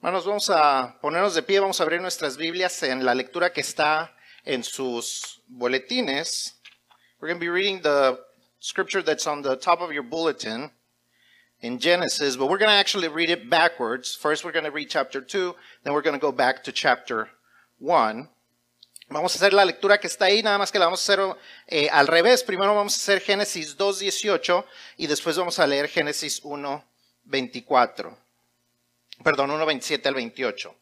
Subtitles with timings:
[0.00, 3.62] Hermanos, vamos a ponernos de pie, vamos a abrir nuestras Biblias en la lectura que
[3.62, 6.54] está en sus boletines.
[7.18, 8.16] We're going to be reading the
[8.60, 10.70] scripture that's on the top of your bulletin
[11.62, 14.14] in Genesis, but we're going to actually read it backwards.
[14.14, 17.30] First, we're going to read chapter 2, then we're going to go back to chapter
[17.80, 18.28] 1.
[19.10, 21.36] Vamos a hacer la lectura que está ahí, nada más que la vamos a hacer
[21.66, 22.44] eh, al revés.
[22.44, 24.64] Primero vamos a hacer Génesis 2.18
[24.96, 28.27] y después vamos a leer Génesis 1.24
[29.22, 30.74] perdón, 1, 27 al 28.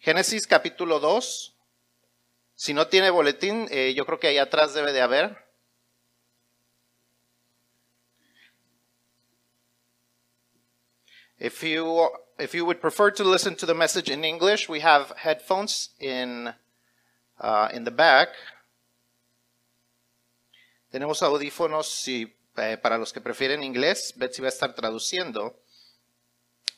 [0.00, 1.56] Génesis capítulo 2.
[2.54, 5.50] Si no tiene boletín, eh, yo creo que ahí atrás debe de haber.
[11.38, 15.14] If you, if you would prefer to listen to the message in English, we have
[15.16, 16.52] headphones in,
[17.38, 18.28] uh, in the back.
[20.90, 24.12] Tenemos audífonos si, eh, para los que prefieren inglés.
[24.16, 25.62] Betsy va a estar traduciendo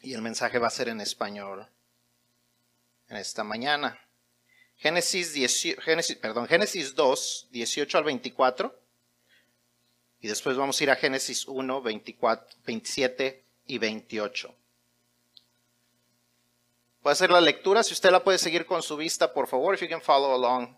[0.02, 1.66] y el mensaje va a ser en español
[3.08, 3.98] en esta mañana.
[4.76, 5.32] Génesis,
[5.80, 8.78] Génesis, perdón, Génesis 2, 18 al 24.
[10.20, 14.54] Y después vamos a ir a Génesis 1, 24, 27 y 28.
[17.02, 17.82] Voy a hacer la lectura.
[17.82, 20.76] Si usted la puede seguir con su vista, por favor, if you can follow along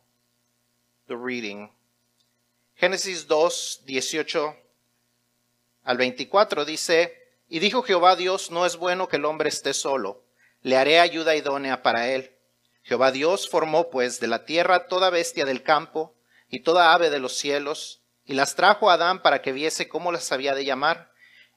[1.07, 1.70] the reading.
[2.77, 4.57] Génesis 2, 18
[5.85, 7.23] al 24 dice,
[7.55, 10.25] y dijo Jehová Dios, no es bueno que el hombre esté solo,
[10.63, 12.35] le haré ayuda idónea para él.
[12.83, 16.17] Jehová Dios formó pues de la tierra toda bestia del campo
[16.49, 20.11] y toda ave de los cielos, y las trajo a Adán para que viese cómo
[20.11, 21.13] las había de llamar.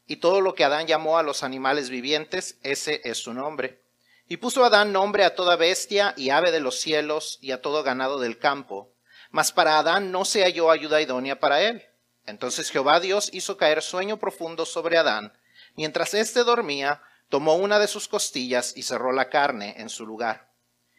[0.05, 3.81] Y todo lo que Adán llamó a los animales vivientes, ese es su nombre.
[4.27, 7.81] Y puso Adán nombre a toda bestia y ave de los cielos y a todo
[7.81, 8.93] ganado del campo.
[9.31, 11.83] Mas para Adán no se halló ayuda idónea para él.
[12.27, 15.33] Entonces Jehová Dios hizo caer sueño profundo sobre Adán,
[15.77, 20.51] Mientras éste dormía, tomó una de sus costillas y cerró la carne en su lugar.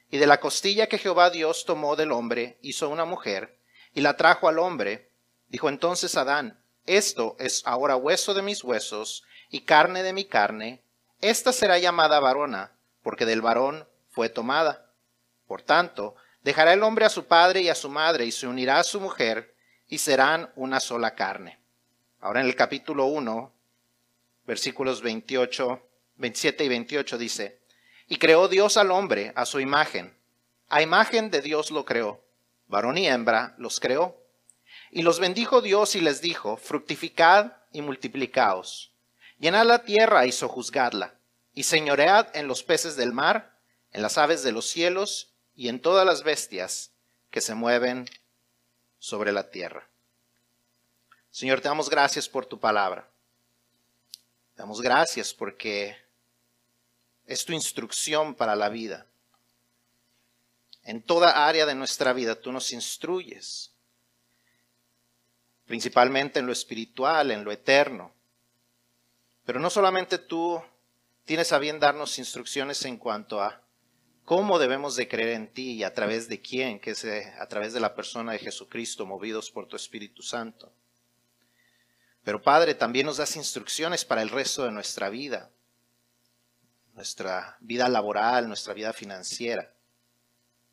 [0.08, 3.58] Y de la costilla que Jehová Dios tomó del hombre, hizo una mujer,
[3.92, 5.10] y la trajo al hombre.
[5.48, 10.84] Dijo entonces Adán, esto es ahora hueso de mis huesos y carne de mi carne.
[11.20, 14.92] Esta será llamada varona, porque del varón fue tomada.
[15.48, 18.78] Por tanto, dejará el hombre a su padre y a su madre, y se unirá
[18.78, 19.56] a su mujer,
[19.88, 21.58] y serán una sola carne.
[22.20, 23.57] Ahora en el capítulo 1
[24.48, 25.86] versículos 28,
[26.16, 27.60] 27 y 28 dice,
[28.08, 30.16] y creó Dios al hombre a su imagen.
[30.70, 32.24] A imagen de Dios lo creó.
[32.66, 34.16] Varón y hembra los creó.
[34.90, 38.90] Y los bendijo Dios y les dijo, fructificad y multiplicaos.
[39.38, 41.12] Llenad la tierra y sojuzgadla.
[41.52, 43.58] Y señoread en los peces del mar,
[43.92, 46.92] en las aves de los cielos y en todas las bestias
[47.30, 48.08] que se mueven
[48.98, 49.86] sobre la tierra.
[51.30, 53.10] Señor, te damos gracias por tu palabra.
[54.58, 55.96] Damos gracias porque
[57.26, 59.06] es tu instrucción para la vida.
[60.82, 63.70] En toda área de nuestra vida tú nos instruyes,
[65.64, 68.12] principalmente en lo espiritual, en lo eterno.
[69.44, 70.60] Pero no solamente tú
[71.24, 73.62] tienes a bien darnos instrucciones en cuanto a
[74.24, 77.46] cómo debemos de creer en ti y a través de quién, que es eh, a
[77.46, 80.72] través de la persona de Jesucristo, movidos por tu Espíritu Santo.
[82.28, 85.50] Pero Padre, también nos das instrucciones para el resto de nuestra vida,
[86.92, 89.72] nuestra vida laboral, nuestra vida financiera.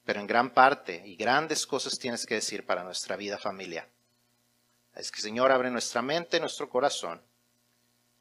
[0.03, 3.89] Pero en gran parte y grandes cosas tienes que decir para nuestra vida familiar.
[4.95, 7.21] Es que Señor abre nuestra mente, nuestro corazón,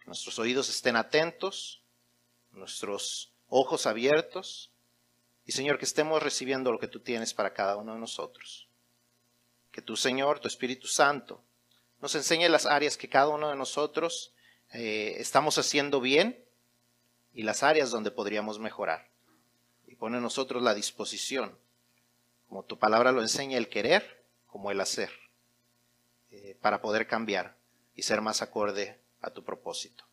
[0.06, 1.82] nuestros oídos estén atentos,
[2.52, 4.70] nuestros ojos abiertos
[5.44, 8.68] y Señor que estemos recibiendo lo que tú tienes para cada uno de nosotros.
[9.72, 11.42] Que tú Señor, tu Espíritu Santo,
[12.04, 14.34] nos enseñe las áreas que cada uno de nosotros
[14.74, 16.38] eh, estamos haciendo bien
[17.32, 19.08] y las áreas donde podríamos mejorar.
[19.86, 21.56] Y pone nosotros la disposición,
[22.46, 25.12] como tu palabra lo enseña, el querer como el hacer,
[26.30, 27.56] eh, para poder cambiar
[27.94, 30.04] y ser más acorde a tu propósito.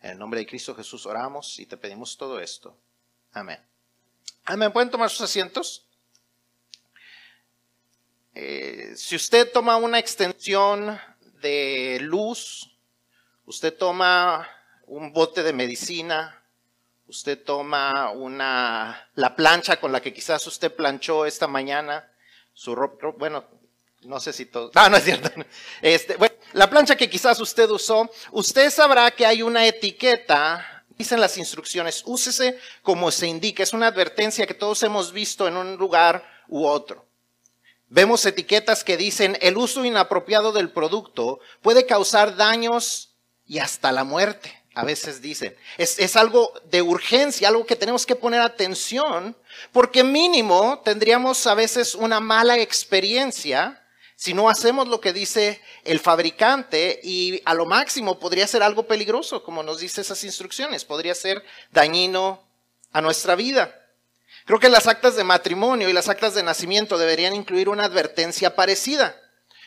[0.00, 2.74] En el nombre de Cristo Jesús oramos y te pedimos todo esto.
[3.32, 3.60] Amén.
[4.46, 4.72] Amén.
[4.72, 5.84] ¿Pueden tomar sus asientos?
[8.34, 10.98] Eh, si usted toma una extensión
[11.42, 12.70] de luz,
[13.44, 14.48] usted toma
[14.86, 16.42] un bote de medicina,
[17.06, 22.10] usted toma una, la plancha con la que quizás usted planchó esta mañana,
[22.54, 23.44] su ropa, bueno,
[24.02, 25.30] no sé si todo, no, no es cierto.
[25.82, 31.20] Este, bueno, la plancha que quizás usted usó, usted sabrá que hay una etiqueta, dicen
[31.20, 35.76] las instrucciones, úsese como se indica, es una advertencia que todos hemos visto en un
[35.76, 37.11] lugar u otro.
[37.92, 43.10] Vemos etiquetas que dicen el uso inapropiado del producto puede causar daños
[43.46, 44.50] y hasta la muerte.
[44.74, 45.54] a veces dicen.
[45.76, 49.36] Es, algo de urgencia, algo que tenemos que poner atención,
[49.72, 53.78] porque mínimo tendríamos a veces una mala experiencia
[54.16, 58.84] si no hacemos lo que dice el fabricante y a lo máximo podría ser algo
[58.86, 62.42] peligroso, como nos dice esas instrucciones, podría ser dañino
[62.90, 63.81] a nuestra vida.
[64.44, 68.56] Creo que las actas de matrimonio y las actas de nacimiento deberían incluir una advertencia
[68.56, 69.16] parecida.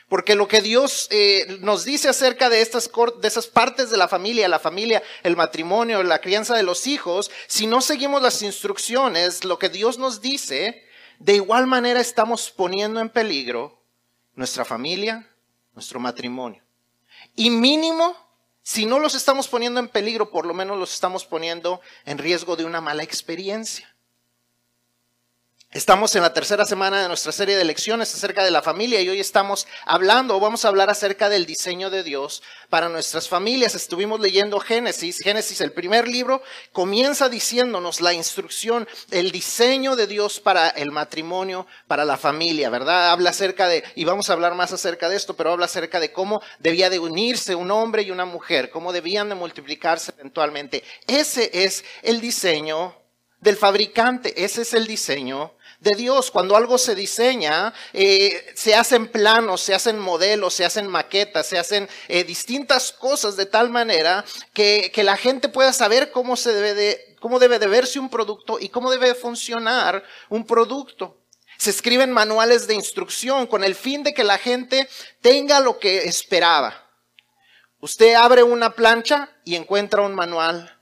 [0.08, 4.08] Porque lo que Dios eh, nos dice acerca de estas de esas partes de la
[4.08, 9.44] familia, la familia, el matrimonio, la crianza de los hijos, si no seguimos las instrucciones,
[9.44, 10.86] lo que Dios nos dice,
[11.18, 13.82] de igual manera estamos poniendo en peligro
[14.36, 15.28] nuestra familia,
[15.74, 16.62] nuestro matrimonio.
[17.36, 18.16] Y mínimo,
[18.62, 22.56] si no los estamos poniendo en peligro, por lo menos los estamos poniendo en riesgo
[22.56, 23.95] de una mala experiencia.
[25.76, 29.10] Estamos en la tercera semana de nuestra serie de lecciones acerca de la familia y
[29.10, 33.76] hoy estamos hablando, vamos a hablar acerca del diseño de Dios para nuestras familias.
[33.76, 35.20] Estuvimos leyendo Génesis.
[35.20, 36.42] Génesis, el primer libro,
[36.72, 43.12] comienza diciéndonos la instrucción, el diseño de Dios para el matrimonio, para la familia, ¿verdad?
[43.12, 46.14] Habla acerca de, y vamos a hablar más acerca de esto, pero habla acerca de
[46.14, 50.86] cómo debía de unirse un hombre y una mujer, cómo debían de multiplicarse eventualmente.
[51.06, 52.96] Ese es el diseño
[53.46, 56.32] del fabricante, ese es el diseño de Dios.
[56.32, 61.60] Cuando algo se diseña, eh, se hacen planos, se hacen modelos, se hacen maquetas, se
[61.60, 66.54] hacen eh, distintas cosas de tal manera que, que, la gente pueda saber cómo, se
[66.54, 71.22] debe de, cómo debe de verse un producto y cómo debe funcionar un producto.
[71.58, 74.90] Se escriben manuales de instrucción con el fin de que la gente
[75.22, 76.90] tenga lo que esperaba.
[77.80, 80.76] Usted abre una plancha y encuentra un manual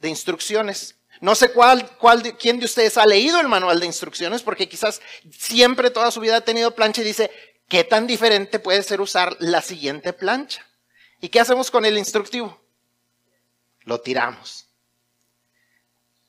[0.00, 0.96] de instrucciones.
[1.20, 5.02] No sé cuál, cuál, quién de ustedes ha leído el manual de instrucciones, porque quizás
[5.30, 7.30] siempre toda su vida ha tenido plancha y dice,
[7.68, 10.66] ¿qué tan diferente puede ser usar la siguiente plancha?
[11.20, 12.58] ¿Y qué hacemos con el instructivo?
[13.84, 14.66] Lo tiramos.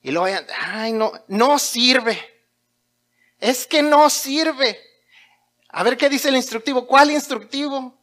[0.03, 2.19] Y luego, ay, no, no sirve.
[3.39, 4.79] Es que no sirve.
[5.69, 6.85] A ver qué dice el instructivo.
[6.85, 7.97] ¿Cuál instructivo?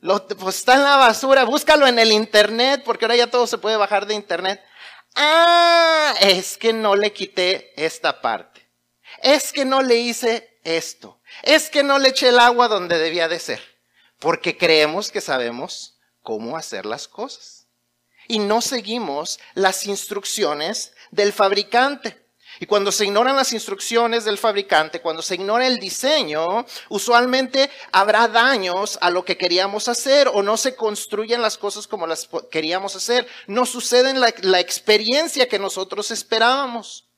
[0.00, 1.44] Lo, pues está en la basura.
[1.44, 4.62] Búscalo en el internet, porque ahora ya todo se puede bajar de internet.
[5.14, 8.68] Ah, es que no le quité esta parte.
[9.22, 11.20] Es que no le hice esto.
[11.42, 13.60] Es que no le eché el agua donde debía de ser.
[14.18, 17.66] Porque creemos que sabemos cómo hacer las cosas.
[18.28, 22.24] Y no seguimos las instrucciones del fabricante.
[22.62, 28.28] Y cuando se ignoran las instrucciones del fabricante, cuando se ignora el diseño, usualmente habrá
[28.28, 32.94] daños a lo que queríamos hacer o no se construyen las cosas como las queríamos
[32.94, 33.26] hacer.
[33.46, 37.08] No sucede la, la experiencia que nosotros esperábamos.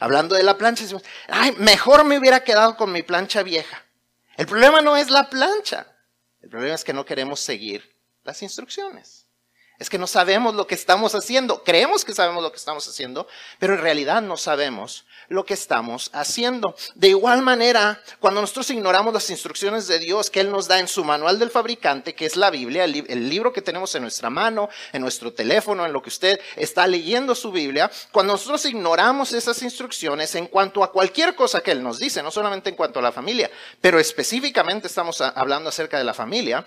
[0.00, 3.84] Hablando de la plancha, decimos, ay, mejor me hubiera quedado con mi plancha vieja.
[4.36, 5.86] El problema no es la plancha.
[6.42, 9.27] El problema es que no queremos seguir las instrucciones.
[9.78, 11.62] Es que no sabemos lo que estamos haciendo.
[11.62, 13.28] Creemos que sabemos lo que estamos haciendo,
[13.60, 16.74] pero en realidad no sabemos lo que estamos haciendo.
[16.96, 20.88] De igual manera, cuando nosotros ignoramos las instrucciones de Dios que Él nos da en
[20.88, 24.68] su manual del fabricante, que es la Biblia, el, libro que tenemos en nuestra mano,
[24.92, 29.62] en nuestro teléfono, en lo que usted está leyendo su Biblia, cuando nosotros ignoramos esas
[29.62, 33.02] instrucciones en cuanto a cualquier cosa que Él nos dice, no solamente en cuanto a
[33.02, 33.48] la familia,
[33.80, 36.66] pero específicamente estamos hablando acerca de la familia,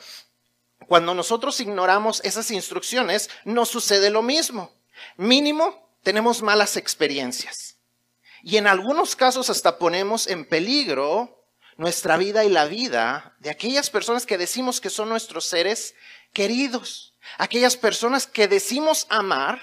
[0.87, 4.71] cuando nosotros ignoramos esas instrucciones, no sucede lo mismo.
[5.17, 7.77] Mínimo, tenemos malas experiencias.
[8.43, 11.45] Y en algunos casos hasta ponemos en peligro
[11.77, 15.95] nuestra vida y la vida de aquellas personas que decimos que son nuestros seres
[16.33, 17.15] queridos.
[17.37, 19.61] Aquellas personas que decimos amar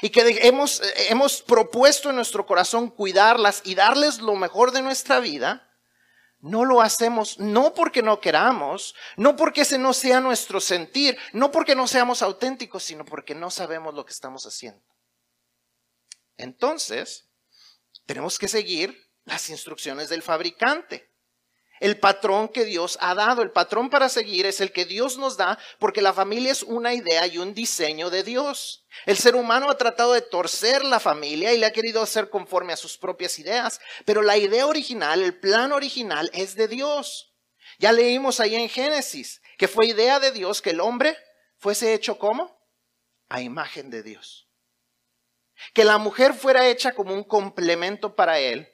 [0.00, 5.20] y que hemos, hemos propuesto en nuestro corazón cuidarlas y darles lo mejor de nuestra
[5.20, 5.71] vida
[6.42, 11.52] no lo hacemos no porque no queramos, no porque ese no sea nuestro sentir, no
[11.52, 14.84] porque no seamos auténticos, sino porque no sabemos lo que estamos haciendo.
[16.36, 17.28] Entonces,
[18.06, 21.11] tenemos que seguir las instrucciones del fabricante
[21.82, 23.42] el patrón que Dios ha dado.
[23.42, 26.94] El patrón para seguir es el que Dios nos da porque la familia es una
[26.94, 28.86] idea y un diseño de Dios.
[29.04, 32.72] El ser humano ha tratado de torcer la familia y le ha querido hacer conforme
[32.72, 37.34] a sus propias ideas, pero la idea original, el plan original es de Dios.
[37.80, 41.16] Ya leímos ahí en Génesis que fue idea de Dios que el hombre
[41.58, 42.56] fuese hecho como
[43.28, 44.48] a imagen de Dios.
[45.74, 48.71] Que la mujer fuera hecha como un complemento para él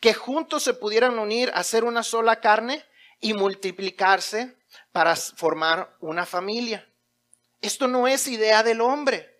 [0.00, 2.84] que juntos se pudieran unir a ser una sola carne
[3.20, 4.56] y multiplicarse
[4.92, 6.88] para formar una familia.
[7.60, 9.30] Esto no es idea del hombre.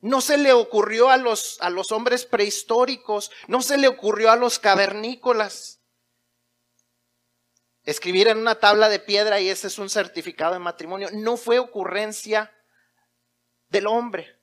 [0.00, 4.36] No se le ocurrió a los, a los hombres prehistóricos, no se le ocurrió a
[4.36, 5.80] los cavernícolas.
[7.84, 11.58] Escribir en una tabla de piedra y ese es un certificado de matrimonio no fue
[11.58, 12.54] ocurrencia
[13.68, 14.38] del hombre.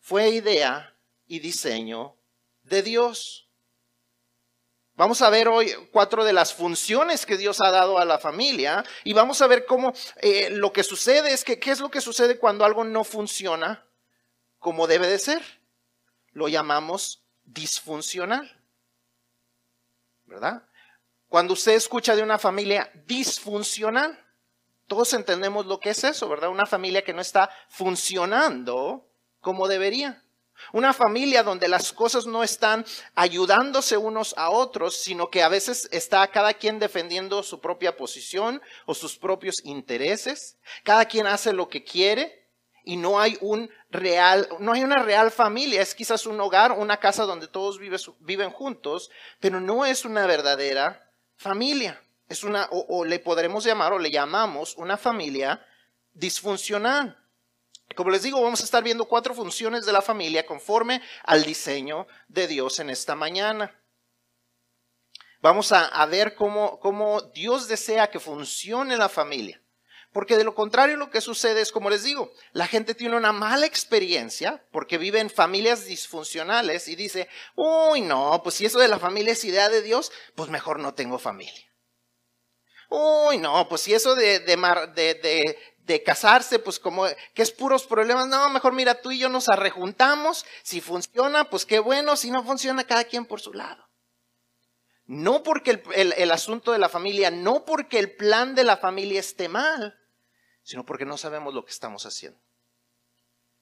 [0.00, 0.96] Fue idea
[1.26, 2.16] y diseño
[2.62, 3.43] de Dios.
[4.96, 8.84] Vamos a ver hoy cuatro de las funciones que Dios ha dado a la familia
[9.02, 12.00] y vamos a ver cómo eh, lo que sucede es que qué es lo que
[12.00, 13.84] sucede cuando algo no funciona
[14.60, 15.42] como debe de ser.
[16.30, 18.60] Lo llamamos disfuncional.
[20.26, 20.62] ¿Verdad?
[21.28, 24.18] Cuando usted escucha de una familia disfuncional,
[24.86, 26.50] todos entendemos lo que es eso, ¿verdad?
[26.50, 29.10] Una familia que no está funcionando
[29.40, 30.23] como debería.
[30.72, 32.84] Una familia donde las cosas no están
[33.14, 38.62] ayudándose unos a otros, sino que a veces está cada quien defendiendo su propia posición
[38.86, 40.58] o sus propios intereses.
[40.82, 42.48] Cada quien hace lo que quiere
[42.84, 45.82] y no hay un real, no hay una real familia.
[45.82, 51.10] Es quizás un hogar, una casa donde todos viven juntos, pero no es una verdadera
[51.36, 52.00] familia.
[52.28, 55.64] Es una, o, o le podremos llamar o le llamamos una familia
[56.12, 57.23] disfuncional.
[57.94, 62.06] Como les digo, vamos a estar viendo cuatro funciones de la familia conforme al diseño
[62.28, 63.78] de Dios en esta mañana.
[65.40, 69.60] Vamos a, ver cómo, cómo Dios desea que funcione la familia.
[70.10, 73.32] Porque de lo contrario lo que sucede es, como les digo, la gente tiene una
[73.32, 78.88] mala experiencia porque vive en familias disfuncionales y dice, uy, no, pues si eso de
[78.88, 81.74] la familia es idea de Dios, pues mejor no tengo familia.
[82.88, 84.56] Uy, no, pues si eso de, de,
[84.94, 89.28] de, de casarse, pues como que es puros problemas, no, mejor mira, tú y yo
[89.28, 93.84] nos arrejuntamos, si funciona, pues qué bueno, si no funciona, cada quien por su lado.
[95.06, 99.50] No porque el, asunto de la familia, no porque el plan de la familia esté
[99.50, 99.98] mal,
[100.62, 102.40] sino porque no sabemos lo que estamos haciendo.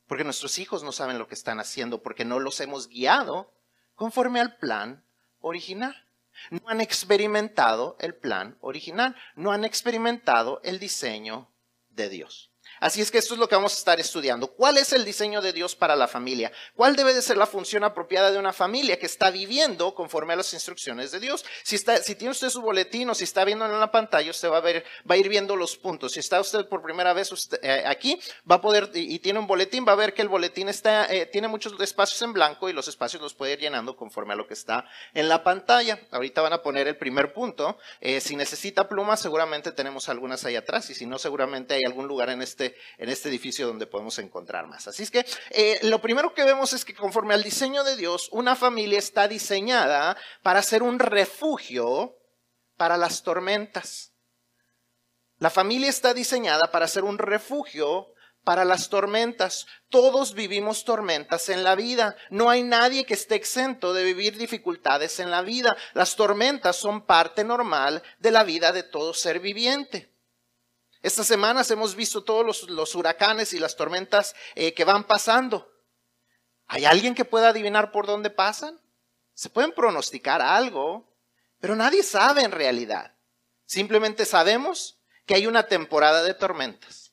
[0.07, 3.53] Porque nuestros hijos no saben lo que están haciendo, porque no los hemos guiado
[3.97, 5.05] conforme al plan
[5.41, 6.07] original.
[6.51, 11.52] No han experimentado el plan original, no han experimentado el diseño
[11.95, 12.52] de Dios.
[12.83, 14.49] Así es que esto es lo que vamos a estar estudiando.
[14.49, 16.51] ¿Cuál es el diseño de Dios para la familia?
[16.75, 20.37] ¿Cuál debe de ser la función apropiada de una familia que está viviendo conforme a
[20.37, 21.45] las instrucciones de Dios?
[21.63, 24.51] Si, está, si tiene usted su boletín o si está viendo en la pantalla, usted
[24.51, 26.11] va a, ver, va a ir viendo los puntos.
[26.11, 27.31] Si está usted por primera vez
[27.63, 28.21] eh, aquí,
[28.51, 31.27] va a poder, y, tiene un boletín, va a ver que el boletín está, eh,
[31.27, 34.49] tiene muchos espacios en blanco y los espacios los puede ir llenando conforme a lo
[34.49, 36.01] que está en la pantalla.
[36.11, 37.79] Ahorita van a poner el primer punto.
[38.01, 42.09] Eh, si necesita plumas, seguramente tenemos algunas ahí atrás y si no, seguramente hay algún
[42.09, 44.89] lugar en este en este edificio donde podemos encontrar más.
[44.89, 48.29] Así es que eh, lo primero que vemos es que conforme al diseño de Dios,
[48.33, 52.17] una familia está diseñada para ser un refugio
[52.77, 54.13] para las tormentas.
[55.39, 58.13] La familia está diseñada para ser un refugio
[58.45, 59.67] para las tormentas.
[59.89, 62.17] Todos vivimos tormentas en la vida.
[62.31, 65.77] No hay nadie que esté exento de vivir dificultades en la vida.
[65.95, 70.12] Las tormentas son parte normal de la vida de todo ser viviente.
[71.03, 75.69] Estas semanas hemos visto todos los, huracanes y las tormentas eh, que van pasando.
[76.69, 78.81] ¿Hay alguien que pueda adivinar por dónde pasan?
[79.35, 81.13] Se pueden pronosticar algo,
[81.61, 83.17] pero nadie sabe en realidad.
[83.67, 87.13] Simplemente sabemos que hay una temporada de tormentas.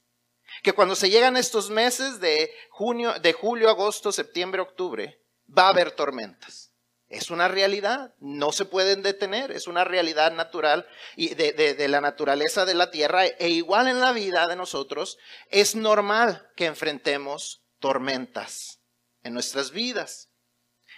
[0.62, 5.70] Que cuando se llegan estos meses de junio, de julio, agosto, septiembre, octubre, va a
[5.70, 6.69] haber tormentas.
[7.10, 12.66] Es una realidad, no se pueden detener, es una realidad natural y de, la naturaleza
[12.66, 15.18] de la tierra e igual en la vida de nosotros
[15.50, 18.80] es normal que enfrentemos tormentas
[19.24, 20.30] en nuestras vidas.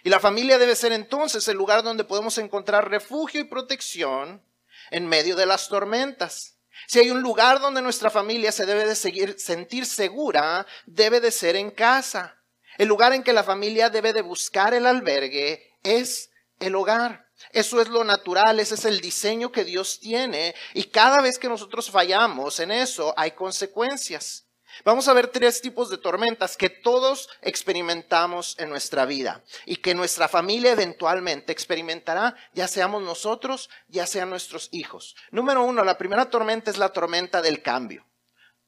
[0.03, 4.43] Y la familia debe ser entonces el lugar donde podemos encontrar refugio y protección
[4.89, 6.57] en medio de las tormentas.
[6.87, 11.31] Si hay un lugar donde nuestra familia se debe de seguir, sentir segura, debe de
[11.31, 12.37] ser en casa.
[12.77, 17.27] El lugar en que la familia debe de buscar el albergue es el hogar.
[17.51, 21.49] Eso es lo natural, ese es el diseño que Dios tiene y cada vez que
[21.49, 24.45] nosotros fallamos en eso hay consecuencias.
[24.85, 29.93] Vamos a ver tres tipos de tormentas que todos experimentamos en nuestra vida y que
[29.93, 35.15] nuestra familia eventualmente experimentará, ya seamos nosotros, ya sean nuestros hijos.
[35.31, 38.05] Número uno, la primera tormenta es la tormenta del cambio.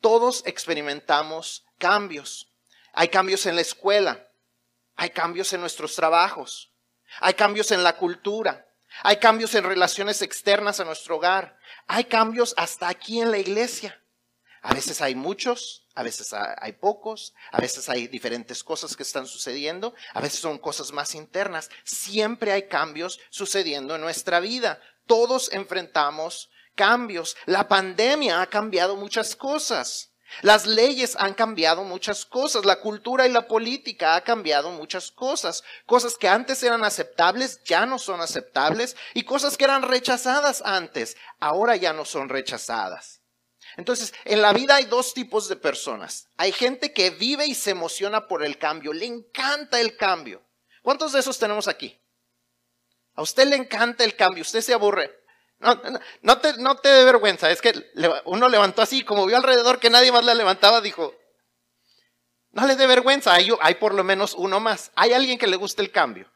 [0.01, 2.51] Todos experimentamos cambios.
[2.91, 4.27] Hay cambios en la escuela,
[4.95, 6.72] hay cambios en nuestros trabajos,
[7.19, 8.67] hay cambios en la cultura.
[9.01, 11.57] Hay cambios en relaciones externas a nuestro hogar.
[11.87, 13.99] Hay cambios hasta aquí en la iglesia.
[14.61, 19.27] A veces hay muchos, a veces hay pocos, a veces hay diferentes cosas que están
[19.27, 21.69] sucediendo, a veces son cosas más internas.
[21.83, 24.79] Siempre hay cambios sucediendo en nuestra vida.
[25.05, 27.35] Todos enfrentamos cambios.
[27.45, 30.12] La pandemia ha cambiado muchas cosas.
[30.41, 35.63] Las leyes han cambiado muchas cosas, la cultura y la política ha cambiado muchas cosas.
[35.85, 41.15] Cosas que antes eran aceptables ya no son aceptables y cosas que eran rechazadas antes
[41.39, 43.21] ahora ya no son rechazadas.
[43.75, 46.27] Entonces, en la vida hay dos tipos de personas.
[46.37, 50.43] Hay gente que vive y se emociona por el cambio, le encanta el cambio.
[50.81, 51.99] ¿Cuántos de esos tenemos aquí?
[53.15, 55.22] A usted le encanta el cambio, usted se aburre.
[55.59, 57.73] No, te, no te dé vergüenza, es que
[58.25, 61.15] uno levantó así, como vio alrededor que nadie más le levantaba, dijo,
[62.51, 64.91] no le dé vergüenza, hay, hay por lo menos uno más.
[64.95, 66.31] Hay alguien que le guste el cambio.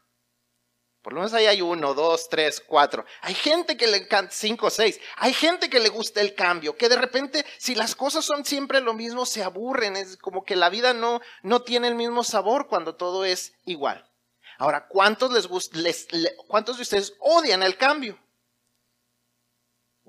[1.02, 3.04] Por lo menos ahí hay uno, dos, tres, cuatro.
[3.22, 4.98] Hay gente que le encanta, cinco, seis.
[5.16, 8.80] Hay gente que le gusta el cambio, que de repente, si las cosas son siempre
[8.80, 9.96] lo mismo, se aburren.
[9.96, 14.10] Es como que la vida no, no tiene el mismo sabor cuando todo es igual.
[14.58, 15.48] Ahora, ¿cuántos,
[16.48, 18.18] ¿cuántos de ustedes odian el cambio?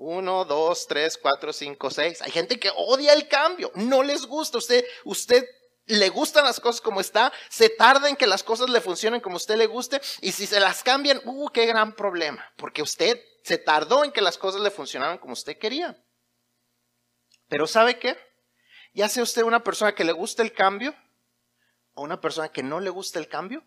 [0.02, 2.22] Uno, dos, tres, cuatro, cinco, seis.
[2.22, 3.70] Hay gente que odia el cambio.
[3.74, 4.56] No les gusta.
[4.56, 5.46] Usted, usted
[5.84, 9.36] le gustan las cosas como está, se tarda en que las cosas le funcionen como
[9.36, 12.50] usted le guste, y si se las cambian, ¡uh, qué gran problema!
[12.56, 16.02] Porque usted se tardó en que las cosas le funcionaran como usted quería.
[17.48, 18.16] Pero ¿sabe qué?
[18.94, 20.94] Ya sea usted una persona que le gusta el cambio
[21.92, 23.62] o una persona que no le gusta el cambio,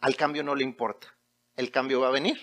[0.00, 1.16] al cambio no le importa.
[1.56, 2.38] El cambio va a venir.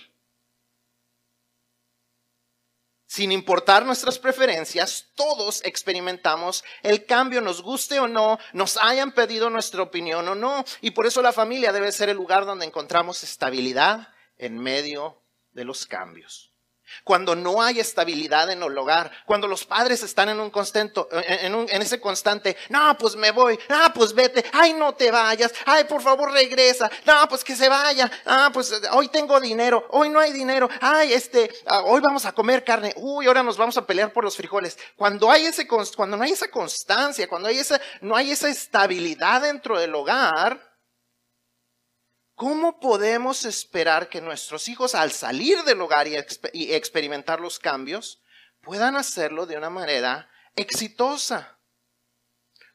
[3.09, 9.49] Sin importar nuestras preferencias, todos experimentamos el cambio, nos guste o no, nos hayan pedido
[9.49, 10.63] nuestra opinión o no.
[10.79, 15.23] Y por eso la familia debe ser el lugar donde encontramos estabilidad en medio
[15.53, 16.48] de los cambios.
[17.03, 21.53] Cuando no hay estabilidad en el hogar, cuando los padres están en un constante, en,
[21.53, 25.85] en, ese constante, no, pues me voy, no, pues vete, ay, no te vayas, ay,
[25.85, 30.19] por favor regresa, no, pues que se vaya, ah, pues hoy tengo dinero, hoy no
[30.19, 33.85] hay dinero, ay, este, ah, hoy vamos a comer carne, uy, ahora nos vamos a
[33.85, 34.77] pelear por los frijoles.
[34.95, 39.41] Cuando hay ese, cuando no hay esa constancia, cuando hay esa, no hay esa estabilidad
[39.41, 40.68] dentro del hogar,
[42.39, 48.23] ¿Cómo podemos esperar que nuestros hijos al salir del hogar y, experimentar los cambios
[48.61, 51.59] puedan hacerlo de una manera exitosa?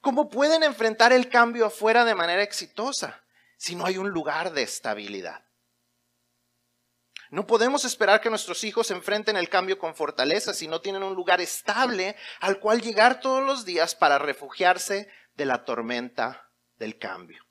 [0.03, 3.25] ¿Cómo pueden enfrentar el cambio afuera de manera exitosa
[3.57, 5.47] si no hay un lugar de estabilidad?
[7.31, 11.15] No podemos esperar que nuestros hijos enfrenten el cambio con fortaleza si no tienen un
[11.15, 17.44] lugar estable al cual llegar todos los días para refugiarse de la tormenta del cambio.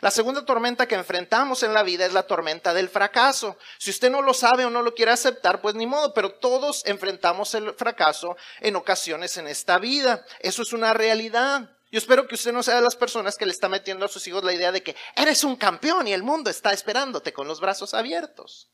[0.00, 3.56] La segunda tormenta que enfrentamos en la vida es la tormenta del fracaso.
[3.78, 6.84] Si usted no lo sabe o no lo quiere aceptar, pues ni modo, pero todos
[6.86, 10.24] enfrentamos el fracaso en ocasiones en esta vida.
[10.40, 11.70] Eso es una realidad.
[11.90, 14.26] Yo espero que usted no sea de las personas que le está metiendo a sus
[14.26, 17.60] hijos la idea de que eres un campeón y el mundo está esperándote con los
[17.60, 18.70] brazos abiertos.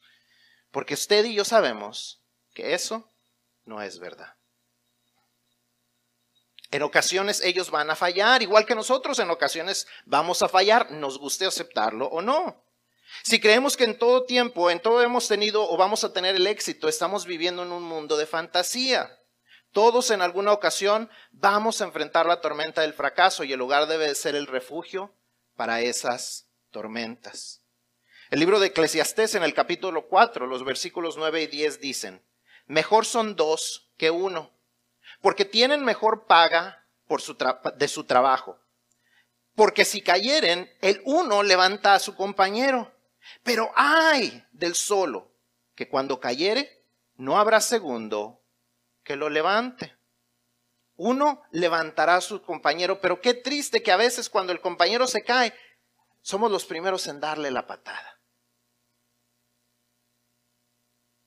[0.70, 2.22] Porque usted y yo sabemos
[2.54, 3.08] que eso
[3.64, 4.34] no es verdad.
[6.72, 11.18] En ocasiones ellos van a fallar, igual que nosotros en ocasiones vamos a fallar, nos
[11.18, 12.64] guste aceptarlo o no.
[13.22, 16.46] Si creemos que en todo tiempo, en todo hemos tenido o vamos a tener el
[16.46, 19.18] éxito, estamos viviendo en un mundo de fantasía.
[19.72, 24.14] Todos en alguna ocasión vamos a enfrentar la tormenta del fracaso y el lugar debe
[24.14, 25.14] ser el refugio
[25.56, 27.60] para esas tormentas.
[28.30, 32.24] El libro de Eclesiastés en el capítulo 4, los versículos 9 y 10 dicen,
[32.64, 34.52] mejor son dos que uno
[35.22, 37.22] porque tienen mejor paga por
[37.76, 38.58] de su trabajo.
[39.54, 42.92] Porque si cayeren, el uno levanta a su compañero.
[43.44, 45.32] Pero ay del solo,
[45.76, 46.84] que cuando cayere,
[47.16, 48.42] no habrá segundo
[49.04, 49.96] que lo levante.
[50.96, 55.22] Uno levantará a su compañero, pero qué triste que a veces cuando el compañero se
[55.22, 55.54] cae,
[56.20, 58.20] somos los primeros en darle la patada.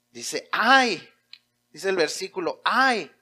[0.10, 1.08] Dice, ay,
[1.70, 3.15] dice el versículo, ay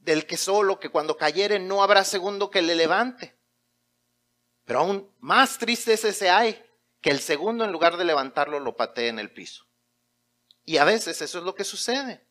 [0.00, 3.38] del que solo, que cuando cayere no habrá segundo que le levante.
[4.64, 6.62] Pero aún más triste es ese hay,
[7.00, 9.64] que el segundo en lugar de levantarlo lo patee en el piso.
[10.64, 12.26] Y a veces eso es lo que sucede.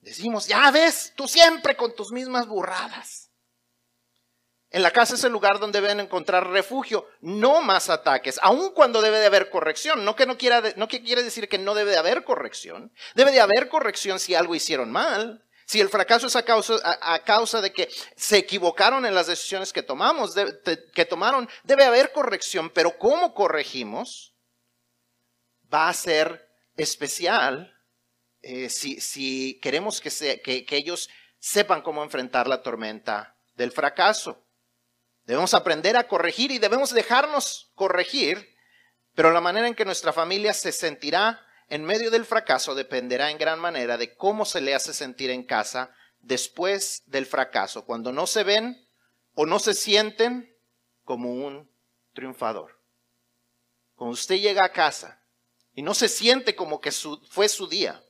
[0.00, 3.30] Decimos, ya ves, tú siempre con tus mismas burradas.
[4.70, 9.02] En la casa es el lugar donde deben encontrar refugio, no más ataques, aun cuando
[9.02, 10.04] debe de haber corrección.
[10.04, 12.92] No que no quiera, no que quiere decir que no debe de haber corrección.
[13.14, 15.44] Debe de haber corrección si algo hicieron mal.
[15.70, 16.42] Si el fracaso es a
[17.22, 20.34] causa, de que se equivocaron en las decisiones que tomamos,
[20.92, 24.34] que tomaron, debe haber corrección, pero cómo corregimos
[25.72, 26.44] va a ser
[26.76, 27.72] especial
[28.42, 30.10] eh, si, queremos que,
[30.66, 34.42] que ellos sepan cómo enfrentar la tormenta del fracaso.
[35.24, 38.56] Debemos aprender a corregir y debemos dejarnos corregir,
[39.14, 43.38] pero la manera en que nuestra familia se sentirá en medio del fracaso dependerá en
[43.38, 48.26] gran manera de cómo se le hace sentir en casa después del fracaso, cuando no
[48.26, 48.86] se ven
[49.34, 50.52] o no se sienten
[51.04, 51.70] como un
[52.12, 52.82] triunfador.
[53.94, 55.22] Cuando usted llega a casa
[55.72, 58.04] y no se siente como que fue su día,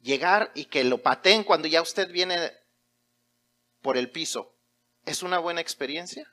[0.00, 2.52] llegar y que lo pateen cuando ya usted viene
[3.82, 4.56] por el piso,
[5.04, 6.32] ¿es una buena experiencia?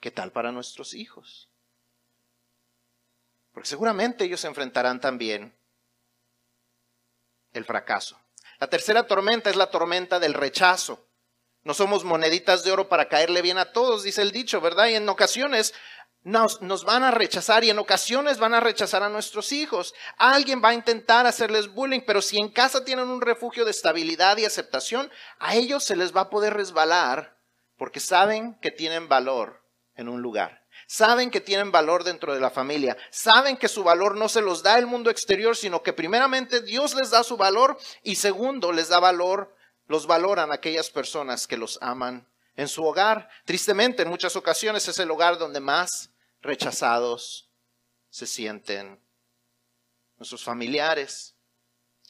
[0.00, 1.53] ¿Qué tal para nuestros hijos?
[3.54, 5.56] Porque seguramente ellos enfrentarán también
[7.52, 8.20] el fracaso.
[8.58, 11.08] La tercera tormenta es la tormenta del rechazo.
[11.62, 14.88] No somos moneditas de oro para caerle bien a todos, dice el dicho, ¿verdad?
[14.88, 15.72] Y en ocasiones
[16.22, 19.94] nos, nos, van a rechazar y en ocasiones van a rechazar a nuestros hijos.
[20.18, 24.36] Alguien va a intentar hacerles bullying, pero si en casa tienen un refugio de estabilidad
[24.36, 27.38] y aceptación, a ellos se les va a poder resbalar
[27.76, 29.62] porque saben que tienen valor
[29.94, 30.63] en un lugar.
[30.86, 32.96] Saben que tienen valor dentro de la familia.
[33.10, 36.94] Saben que su valor no se los da el mundo exterior, sino que primeramente Dios
[36.94, 39.54] les da su valor y segundo les da valor,
[39.86, 43.28] los valoran aquellas personas que los aman en su hogar.
[43.44, 47.50] Tristemente, en muchas ocasiones es el hogar donde más rechazados
[48.10, 49.00] se sienten
[50.18, 51.34] nuestros familiares.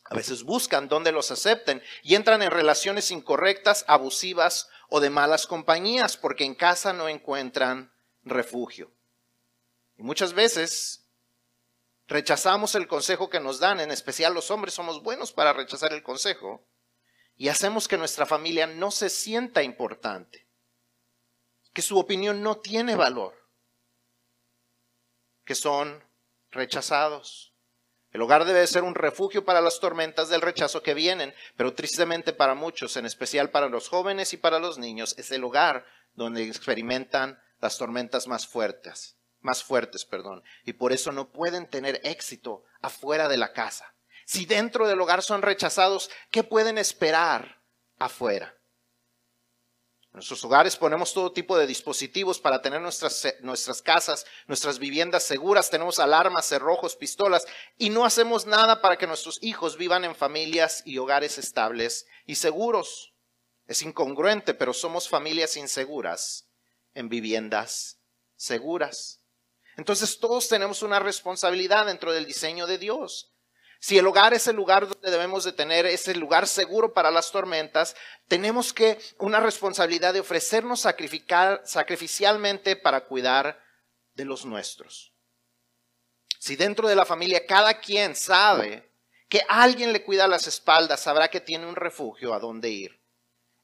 [0.04, 5.46] A veces buscan donde los acepten y entran en relaciones incorrectas, abusivas o de malas
[5.46, 7.93] compañías porque en casa no encuentran
[8.24, 8.90] refugio.
[9.96, 11.06] Y muchas veces
[12.06, 16.02] rechazamos el consejo que nos dan, en especial los hombres somos buenos para rechazar el
[16.02, 16.66] consejo
[17.36, 20.46] y hacemos que nuestra familia no se sienta importante,
[21.72, 23.44] que su opinión no tiene valor
[25.44, 26.02] que son
[26.50, 27.52] rechazados.
[28.12, 32.32] El hogar debe ser un refugio para las tormentas del rechazo que vienen, pero tristemente
[32.32, 35.84] para muchos, en especial para los jóvenes y para los niños, es el hogar
[36.14, 41.98] donde experimentan las tormentas más fuertes, más fuertes, perdón, y por eso no pueden tener
[42.04, 43.94] éxito afuera de la casa.
[44.26, 47.62] Si dentro del hogar son rechazados, ¿qué pueden esperar
[47.98, 48.54] afuera?
[50.02, 55.22] En nuestros hogares ponemos todo tipo de dispositivos para tener nuestras, nuestras casas, nuestras viviendas
[55.22, 55.70] seguras.
[55.70, 57.46] Tenemos alarmas, cerrojos, pistolas
[57.78, 62.34] y no hacemos nada para que nuestros hijos vivan en familias y hogares estables y
[62.34, 63.14] seguros.
[63.66, 66.46] Es incongruente, pero somos familias inseguras
[66.94, 67.98] en viviendas
[68.36, 69.20] seguras.
[69.76, 73.32] Entonces todos tenemos una responsabilidad dentro del diseño de Dios.
[73.80, 77.30] Si el hogar es el lugar donde debemos de tener, ese lugar seguro para las
[77.30, 77.94] tormentas,
[78.28, 83.62] tenemos que una responsabilidad de ofrecernos sacrificar, sacrificialmente para cuidar
[84.14, 85.12] de los nuestros.
[86.38, 88.90] Si dentro de la familia cada quien sabe
[89.28, 93.00] que alguien le cuida las espaldas, sabrá que tiene un refugio a donde ir.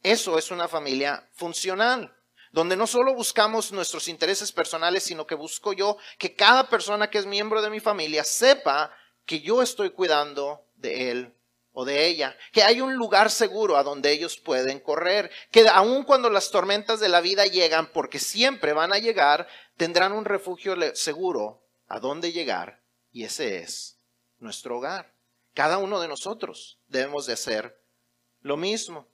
[0.02, 2.14] Eso es una familia funcional,
[2.52, 7.18] donde no solo buscamos nuestros intereses personales, sino que busco yo que cada persona que
[7.18, 8.92] es miembro de mi familia sepa
[9.24, 11.34] que yo estoy cuidando de él
[11.72, 16.02] o de ella, que hay un lugar seguro a donde ellos pueden correr, que aun
[16.02, 20.76] cuando las tormentas de la vida llegan, porque siempre van a llegar, tendrán un refugio
[20.96, 22.82] seguro a donde llegar,
[23.12, 23.98] y ese es
[24.40, 25.12] nuestro hogar.
[25.54, 27.80] Cada uno de nosotros debemos de hacer
[28.40, 29.06] lo mismo.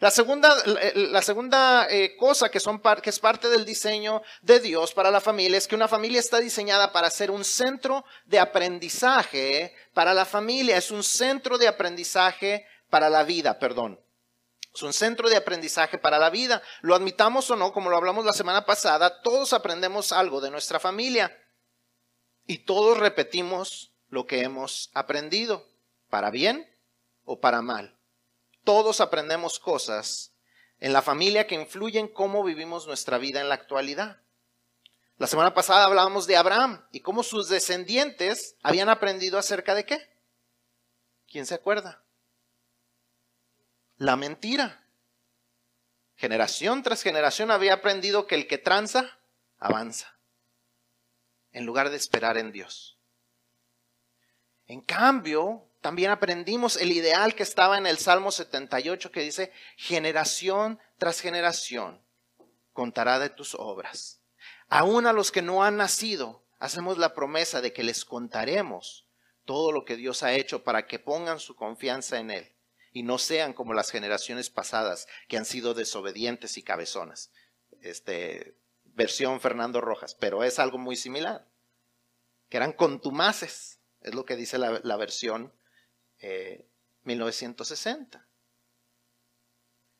[0.00, 0.56] La segunda,
[0.94, 5.20] la segunda eh, cosa que, son que es parte del diseño de Dios para la
[5.20, 10.24] familia es que una familia está diseñada para ser un centro de aprendizaje para la
[10.24, 14.00] familia, es un centro de aprendizaje para la vida, perdón.
[14.74, 16.60] Es un centro de aprendizaje para la vida.
[16.80, 20.80] Lo admitamos o no, como lo hablamos la semana pasada, todos aprendemos algo de nuestra
[20.80, 21.36] familia
[22.46, 25.66] y todos repetimos lo que hemos aprendido,
[26.10, 26.68] para bien
[27.24, 27.93] o para mal.
[28.64, 30.32] Todos aprendemos cosas
[30.80, 34.20] en la familia que influyen cómo vivimos nuestra vida en la actualidad.
[35.16, 40.10] La semana pasada hablábamos de Abraham y cómo sus descendientes habían aprendido acerca de qué.
[41.28, 42.02] ¿Quién se acuerda?
[43.96, 44.86] La mentira.
[46.16, 49.18] Generación tras generación había aprendido que el que tranza,
[49.58, 50.16] avanza,
[51.52, 52.98] en lugar de esperar en Dios.
[54.66, 60.80] En cambio, también aprendimos el ideal que estaba en el Salmo 78 que dice, generación
[60.96, 62.00] tras generación
[62.72, 64.22] contará de tus obras.
[64.70, 69.06] Aún a los que no han nacido, hacemos la promesa de que les contaremos
[69.44, 72.56] todo lo que Dios ha hecho para que pongan su confianza en Él
[72.94, 77.30] y no sean como las generaciones pasadas que han sido desobedientes y cabezonas.
[77.82, 81.46] Este, versión Fernando Rojas, pero es algo muy similar,
[82.48, 85.52] que eran contumaces, es lo que dice la, la versión
[87.02, 88.18] 1960.
[88.18, 88.34] Eh,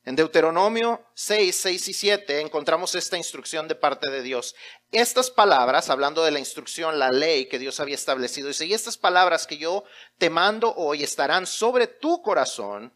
[0.05, 4.55] en Deuteronomio 6, 6 y 7 encontramos esta instrucción de parte de Dios.
[4.91, 8.99] Estas palabras, hablando de la instrucción, la ley que Dios había establecido, dice, y estas
[8.99, 9.83] palabras que yo
[10.19, 12.93] te mando hoy estarán sobre tu corazón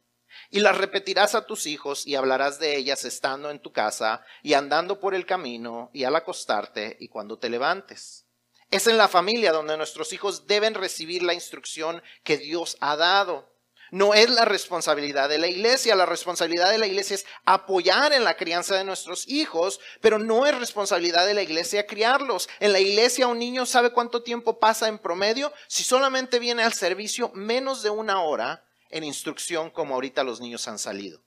[0.52, 4.54] y las repetirás a tus hijos y hablarás de ellas estando en tu casa y
[4.54, 8.29] andando por el camino y al acostarte y cuando te levantes.
[8.72, 13.50] Es en la familia donde nuestros hijos deben recibir la instrucción que Dios ha dado.
[13.92, 15.96] no es la responsabilidad de la iglesia.
[15.96, 20.46] La responsabilidad de la iglesia es apoyar en la crianza de nuestros hijos, pero no
[20.46, 22.48] es responsabilidad de la iglesia criarlos.
[22.60, 26.74] En la iglesia un niño sabe cuánto tiempo pasa en promedio si solamente viene al
[26.74, 31.24] servicio menos de una hora en instrucción como ahorita los niños han salido.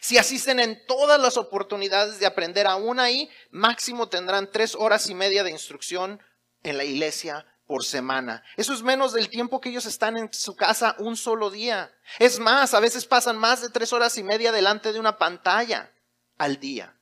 [0.00, 5.14] Si asisten en todas las oportunidades de aprender aún ahí, máximo tendrán tres horas y
[5.14, 6.22] media de instrucción
[6.62, 8.42] en la iglesia por semana.
[8.56, 11.92] Eso es menos del tiempo que ellos están en su casa un solo día.
[12.18, 15.92] Es más, a veces pasan más de tres horas y media delante de una pantalla
[16.38, 16.96] al día.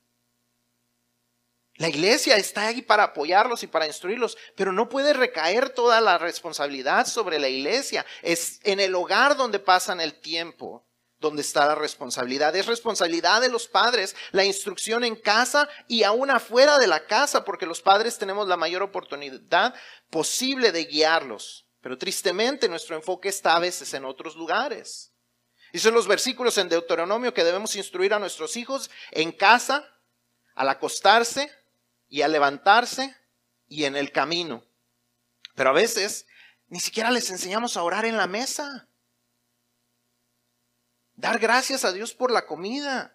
[1.76, 6.18] La iglesia está ahí para apoyarlos y para instruirlos, pero no puede recaer toda la
[6.18, 8.04] responsabilidad sobre la iglesia.
[8.22, 10.87] Es en el hogar donde pasan el tiempo
[11.20, 12.54] donde está la responsabilidad.
[12.54, 17.44] Es responsabilidad de los padres la instrucción en casa y aún afuera de la casa,
[17.44, 19.74] porque los padres tenemos la mayor oportunidad
[20.10, 21.66] posible de guiarlos.
[21.80, 25.12] Pero tristemente nuestro enfoque está a veces en otros lugares.
[25.72, 29.84] Y son los versículos en Deuteronomio que debemos instruir a nuestros hijos en casa,
[30.54, 31.52] al acostarse
[32.08, 33.14] y al levantarse
[33.66, 34.64] y en el camino.
[35.54, 36.26] Pero a veces
[36.68, 38.87] ni siquiera les enseñamos a orar en la mesa.
[41.18, 43.12] Dar gracias a Dios por la comida.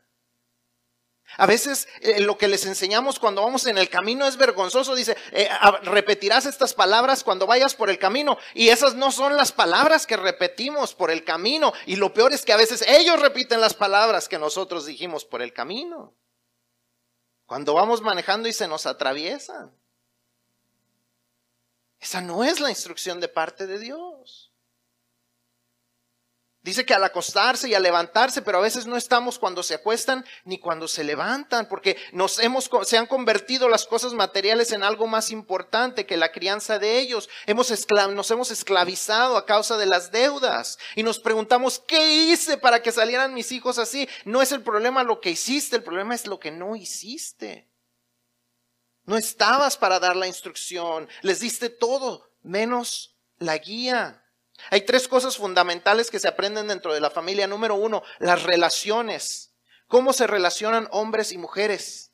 [1.37, 4.93] A veces eh, lo que les enseñamos cuando vamos en el camino es vergonzoso.
[4.93, 5.47] Dice, eh,
[5.83, 8.37] repetirás estas palabras cuando vayas por el camino.
[8.55, 11.71] Y esas no son las palabras que repetimos por el camino.
[11.85, 15.41] Y lo peor es que a veces ellos repiten las palabras que nosotros dijimos por
[15.41, 16.13] el camino.
[17.45, 19.73] Cuando vamos manejando y se nos atraviesan.
[22.01, 24.52] Esa no es la instrucción de parte de Dios.
[26.63, 30.23] Dice que al acostarse y al levantarse, pero a veces no estamos cuando se acuestan
[30.45, 35.05] ni cuando se levantan, porque nos hemos, se han convertido las cosas materiales en algo
[35.05, 37.27] más importante que la crianza de ellos.
[37.47, 37.69] Hemos
[38.13, 42.93] nos hemos esclavizado a causa de las deudas y nos preguntamos, ¿qué hice para que
[42.93, 44.07] salieran mis hijos así?
[44.23, 47.69] No es el problema lo que hiciste, el problema es lo que no hiciste.
[49.03, 54.22] No estabas para dar la instrucción, les diste todo, menos la guía.
[54.69, 57.47] Hay tres cosas fundamentales que se aprenden dentro de la familia.
[57.47, 59.53] Número uno, las relaciones.
[59.87, 62.11] ¿Cómo se relacionan hombres y mujeres?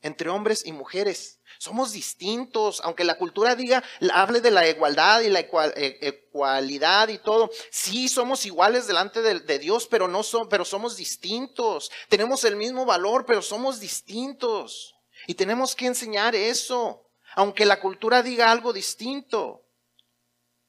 [0.00, 1.40] Entre hombres y mujeres.
[1.58, 7.50] Somos distintos, aunque la cultura diga, hable de la igualdad y la ecualidad y todo.
[7.70, 11.90] Sí, somos iguales delante de, Dios, pero no son, pero somos distintos.
[12.08, 14.94] Tenemos el mismo valor, pero somos distintos.
[15.26, 19.67] Y tenemos que enseñar eso, aunque la cultura diga algo distinto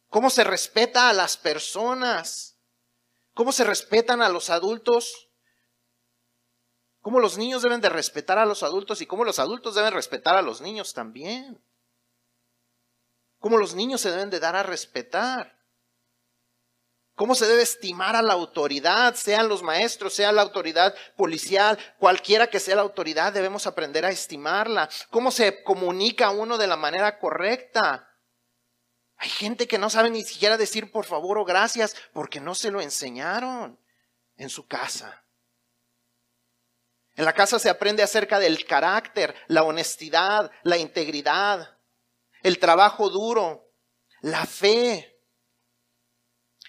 [0.09, 2.57] cómo se respeta a las personas,
[3.33, 5.29] cómo se respetan a los adultos,
[6.99, 10.35] cómo los niños deben de respetar a los adultos y cómo los adultos deben respetar
[10.35, 11.63] a los niños también,
[13.39, 15.57] cómo los niños se deben de dar a respetar.
[17.15, 22.47] ¿Cómo se debe estimar a la autoridad, sean los maestros, sea la autoridad policial, cualquiera
[22.47, 24.89] que sea la autoridad, debemos aprender a estimarla?
[25.09, 28.08] ¿Cómo se comunica uno de la manera correcta?
[29.19, 32.71] Hay gente que no sabe ni siquiera decir por favor o gracias porque no se
[32.71, 33.77] lo enseñaron
[34.37, 35.25] en su casa.
[37.15, 41.77] En la casa se aprende acerca del carácter, la honestidad, la integridad,
[42.43, 43.73] el trabajo duro,
[44.21, 45.21] la fe,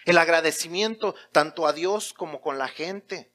[0.04, 3.32] el agradecimiento tanto a Dios como con la gente.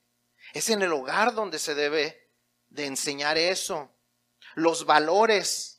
[0.54, 2.34] Es en el hogar donde se debe
[2.68, 3.96] de enseñar eso.
[4.56, 5.75] Los valores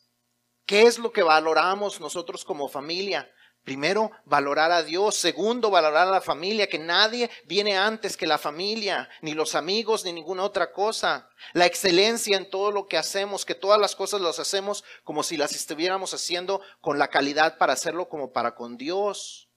[0.66, 3.31] ¿Qué es lo que valoramos nosotros como familia?
[3.62, 5.16] Primero, valorar a Dios.
[5.16, 10.05] Segundo, valorar a la familia, que nadie viene antes que la familia, ni los amigos,
[10.05, 11.29] ni ninguna otra cosa.
[11.52, 15.37] La excelencia en todo lo que hacemos, que todas las cosas las hacemos como si
[15.37, 19.48] las estuviéramos haciendo con la calidad para hacerlo como para con Dios.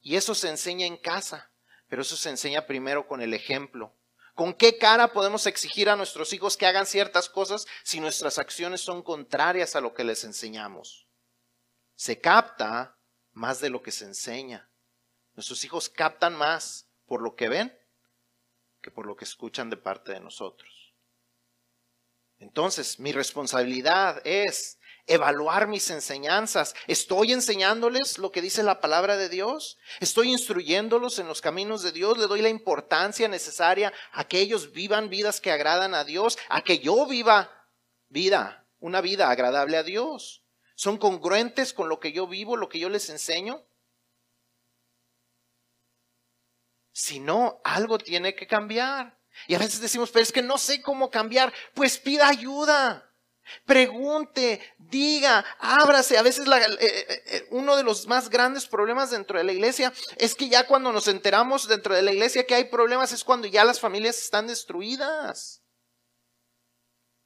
[0.00, 1.52] Y eso se enseña en casa,
[1.88, 3.96] pero eso se enseña primero con el ejemplo.
[4.40, 8.80] ¿Con qué cara podemos exigir a nuestros hijos que hagan ciertas cosas si nuestras acciones
[8.80, 11.06] son contrarias a lo que les enseñamos?
[11.94, 12.98] Se capta
[13.32, 14.70] más de lo que se enseña.
[15.34, 17.78] Nuestros hijos captan más por lo que ven
[18.80, 20.94] que por lo que escuchan de parte de nosotros.
[22.38, 24.79] Entonces, mi responsabilidad es
[25.10, 26.74] evaluar mis enseñanzas.
[26.86, 29.76] ¿Estoy enseñándoles lo que dice la palabra de Dios?
[29.98, 32.16] ¿Estoy instruyéndolos en los caminos de Dios?
[32.16, 36.38] ¿Le doy la importancia necesaria a que ellos vivan vidas que agradan a Dios?
[36.48, 37.66] ¿A que yo viva
[38.08, 40.44] vida, una vida agradable a Dios?
[40.76, 43.66] ¿Son congruentes con lo que yo vivo, lo que yo les enseño?
[46.92, 49.18] Si no, algo tiene que cambiar.
[49.48, 51.52] Y a veces decimos, pero es que no sé cómo cambiar.
[51.74, 53.09] Pues pida ayuda.
[53.64, 56.18] Pregunte, diga, ábrase.
[56.18, 59.92] A veces eh, eh, eh, uno de los más grandes problemas dentro de la iglesia
[60.16, 63.46] es que ya cuando nos enteramos dentro de la iglesia que hay problemas es cuando
[63.46, 65.62] ya las familias están destruidas.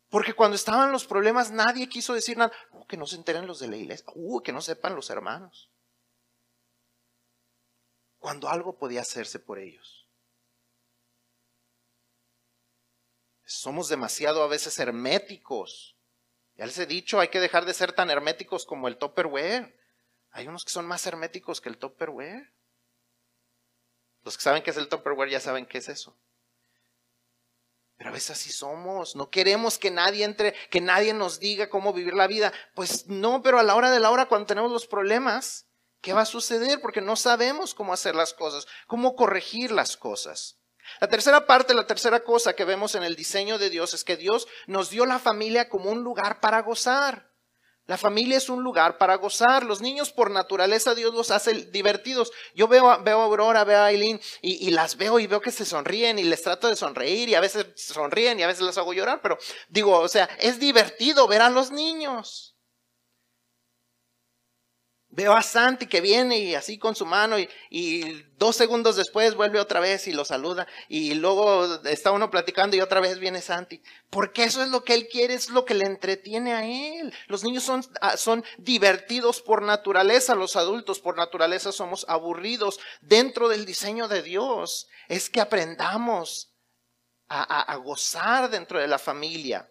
[0.08, 2.52] Porque cuando estaban los problemas nadie quiso decir nada.
[2.72, 4.06] Oh, que no se enteren los de la iglesia.
[4.14, 5.70] Uh, que no sepan los hermanos.
[8.18, 10.08] Cuando algo podía hacerse por ellos.
[13.44, 15.93] Somos demasiado a veces herméticos
[16.56, 19.76] ya les he dicho, hay que dejar de ser tan herméticos como el Topperware.
[20.30, 22.52] Hay unos que son más herméticos que el Topperware.
[24.22, 26.16] Los que saben qué es el Topperware ya saben qué es eso.
[27.96, 29.16] Pero a veces así somos.
[29.16, 32.52] No queremos que nadie entre, que nadie nos diga cómo vivir la vida.
[32.74, 35.66] Pues no, pero a la hora de la hora, cuando tenemos los problemas,
[36.00, 36.80] ¿qué va a suceder?
[36.80, 40.58] Porque no sabemos cómo hacer las cosas, cómo corregir las cosas.
[41.00, 44.16] La tercera parte, la tercera cosa que vemos en el diseño de Dios es que
[44.16, 47.34] Dios nos dio la familia como un lugar para gozar.
[47.86, 49.64] La familia es un lugar para gozar.
[49.64, 52.32] Los niños por naturaleza Dios los hace divertidos.
[52.54, 55.50] Yo veo, veo a Aurora, veo a Aileen y, y, las veo y veo que
[55.50, 58.78] se sonríen y les trato de sonreír y a veces sonríen y a veces las
[58.78, 59.36] hago llorar, pero
[59.68, 62.53] digo, o sea, es divertido ver a los niños.
[65.16, 69.60] Veo a Santi que viene y así con su mano y, dos segundos después vuelve
[69.60, 73.80] otra vez y lo saluda y luego está uno platicando y otra vez viene Santi.
[74.10, 77.14] Porque eso es lo que él quiere, es lo que le entretiene a él.
[77.28, 82.80] Los niños son, ah, son divertidos por naturaleza, los adultos por naturaleza somos aburridos.
[83.00, 86.50] Dentro del diseño de Dios es que aprendamos
[87.28, 89.68] a gozar dentro de la familia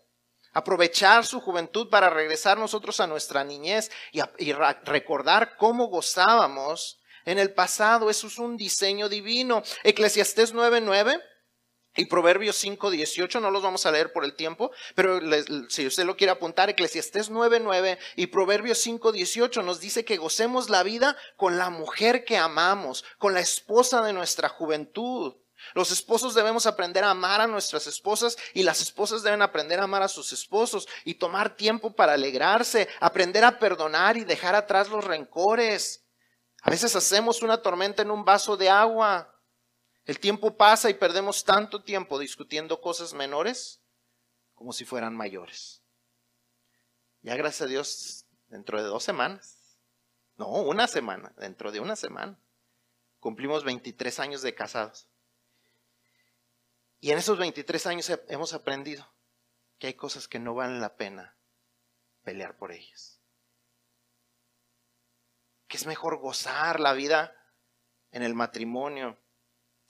[0.54, 7.54] aprovechar su juventud para regresar nosotros a nuestra niñez y, recordar cómo gozábamos en el
[7.54, 8.10] pasado.
[8.10, 9.64] Eso es un diseño divino.
[9.84, 11.22] Eclesiastés 9:9
[11.96, 15.20] y Proverbios 5:18, no los vamos a leer por el tiempo, pero
[15.70, 20.84] si usted lo quiere apuntar, Eclesiastés 9:9 y Proverbios 5:18 nos dice que gocemos la
[20.84, 25.36] vida con la mujer que amamos, con la esposa de nuestra juventud.
[25.74, 29.84] Los esposos debemos aprender a amar a nuestras esposas y las esposas deben aprender a
[29.84, 34.90] amar a sus esposos y tomar tiempo para alegrarse, aprender a perdonar y dejar atrás
[34.90, 36.06] los rencores.
[36.62, 39.34] A veces hacemos una tormenta en un vaso de agua.
[40.06, 43.82] El tiempo pasa y perdemos tanto tiempo discutiendo cosas menores
[44.54, 45.84] como si fueran mayores.
[47.22, 49.64] Ya gracias a Dios, dentro de dos semanas,
[50.36, 52.40] no, una semana, dentro de una semana,
[53.20, 55.08] cumplimos 23 años de casados.
[57.04, 59.14] Y en esos 23 años hemos aprendido
[59.78, 61.36] que hay cosas que no valen la pena
[62.24, 63.20] pelear por ellas.
[65.68, 67.36] Que es mejor gozar la vida
[68.12, 69.20] en el matrimonio.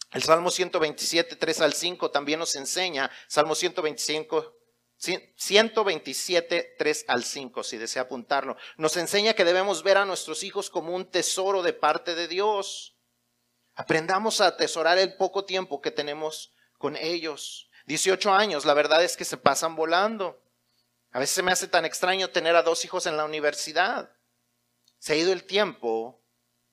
[0.10, 4.58] El Salmo 127, 3 al 5 también nos enseña, Salmo 125,
[4.98, 10.72] 127, 3 al 5, si desea apuntarlo, nos enseña que debemos ver a nuestros hijos
[10.72, 12.98] como un tesoro de parte de Dios.
[13.76, 17.70] Aprendamos a atesorar el poco tiempo que tenemos con ellos.
[17.86, 20.44] 18 años, la verdad es que se pasan volando.
[21.12, 24.14] A veces se me hace tan extraño tener a dos hijos en la universidad.
[25.00, 26.22] Se ha ido el tiempo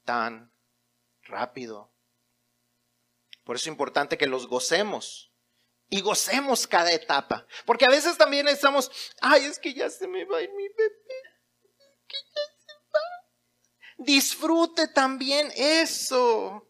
[0.04, 0.52] tan
[1.22, 1.92] rápido.
[3.44, 5.32] Por eso es importante que los gocemos
[5.88, 7.46] y gocemos cada etapa.
[7.64, 11.22] Porque a veces también estamos, ay, es que ya se me va mi bebé.
[12.08, 13.00] Que ya se va.
[13.98, 16.66] Disfrute también eso.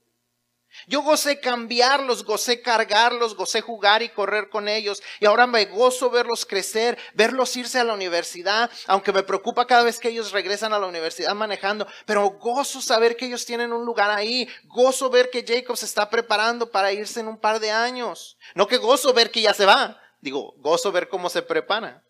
[0.87, 5.03] Yo gocé cambiarlos, gocé cargarlos, gocé jugar y correr con ellos.
[5.21, 9.83] Y ahora me gozo verlos crecer, verlos irse a la universidad, aunque me preocupa cada
[9.83, 11.87] vez que ellos regresan a la universidad manejando.
[12.07, 14.49] Pero gozo saber que ellos tienen un lugar ahí.
[14.65, 18.39] Gozo ver que Jacob se está preparando para irse en un par de años.
[18.55, 20.01] No que gozo ver que ya se va.
[20.21, 22.05] Digo, gozo ver cómo se prepara.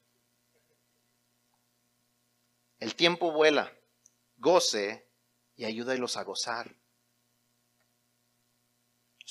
[2.79, 3.73] El tiempo vuela.
[4.37, 5.07] Goce
[5.55, 6.80] y ayúdalos a gozar.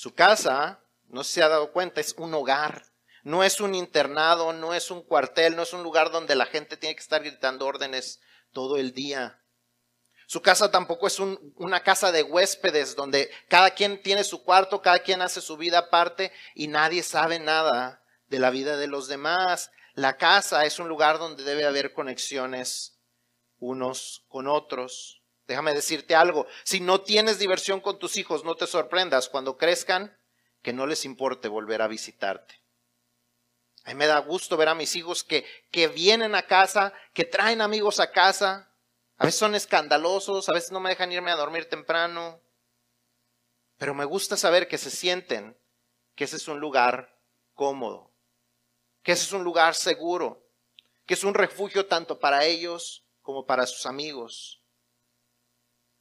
[0.00, 2.86] Su casa, no se ha dado cuenta, es un hogar.
[3.22, 6.78] No es un internado, no es un cuartel, no es un lugar donde la gente
[6.78, 8.18] tiene que estar gritando órdenes
[8.50, 9.42] todo el día.
[10.26, 15.00] Su casa tampoco es una casa de huéspedes donde cada quien tiene su cuarto, cada
[15.00, 19.70] quien hace su vida aparte y nadie sabe nada de la vida de los demás.
[19.92, 22.98] La casa es un lugar donde debe haber conexiones
[23.58, 25.19] unos con otros.
[25.50, 30.16] Déjame decirte algo, si no tienes diversión con tus hijos, no te sorprendas cuando crezcan
[30.62, 32.62] que no les importe volver a visitarte.
[33.82, 37.24] A mí me da gusto ver a mis hijos que, que vienen a casa, que
[37.24, 38.72] traen amigos a casa.
[39.16, 42.40] A veces son escandalosos, a veces no me dejan irme a dormir temprano.
[43.76, 45.58] Pero me gusta saber que se sienten
[46.14, 47.18] que ese es un lugar
[47.54, 48.12] cómodo,
[49.02, 50.46] que ese es un lugar seguro,
[51.06, 54.59] que es un refugio tanto para ellos como para sus amigos,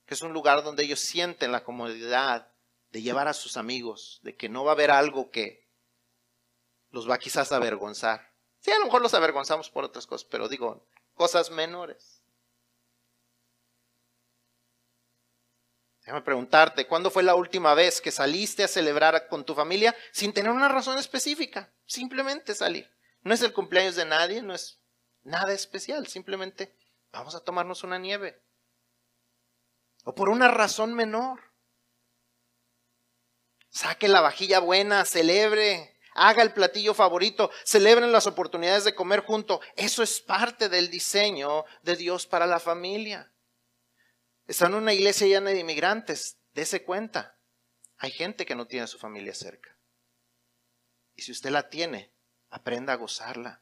[0.10, 2.52] que es un lugar donde ellos sienten la comodidad
[2.90, 5.70] de llevar a sus amigos, de que no va a haber algo que
[6.90, 8.34] los va quizás a avergonzar.
[8.60, 10.84] Sí, a lo mejor los avergonzamos por otras cosas, pero digo,
[11.14, 12.24] cosas menores.
[16.00, 20.34] Déjame preguntarte, ¿cuándo fue la última vez que saliste a celebrar con tu familia sin
[20.34, 21.72] tener una razón específica?
[21.86, 22.90] Simplemente salir.
[23.22, 24.80] No es el cumpleaños de nadie, no es
[25.22, 26.76] nada especial, simplemente
[27.12, 28.42] vamos a tomarnos una nieve.
[30.10, 31.40] O por una razón menor.
[33.70, 39.62] Saque la vajilla buena, celebre, haga el platillo favorito, celebren las oportunidades de comer junto.
[39.76, 43.32] Eso es parte del diseño de Dios para la familia.
[44.48, 47.38] Están en una iglesia llena de inmigrantes, dése cuenta.
[47.98, 49.78] Hay gente que no tiene a su familia cerca.
[51.14, 52.12] Y si usted la tiene,
[52.50, 53.62] aprenda a gozarla.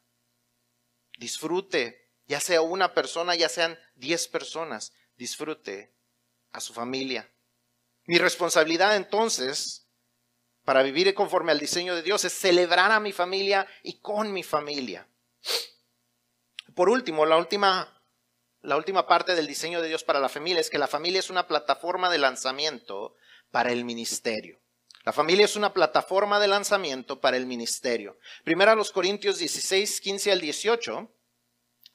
[1.18, 5.97] Disfrute, ya sea una persona, ya sean diez personas, disfrute
[6.52, 7.30] a su familia.
[8.06, 9.88] Mi responsabilidad entonces
[10.64, 14.44] para vivir conforme al diseño de Dios es celebrar a mi familia y con mi
[14.44, 15.08] familia.
[16.76, 17.98] Por último, la última
[18.62, 21.30] la última parte del diseño de Dios para la familia es que la familia es
[21.30, 23.16] una plataforma de lanzamiento
[23.50, 24.60] para el ministerio.
[25.06, 28.18] La familia es una plataforma de lanzamiento para el ministerio.
[28.44, 31.10] Primero a los Corintios 16, 15 al 18.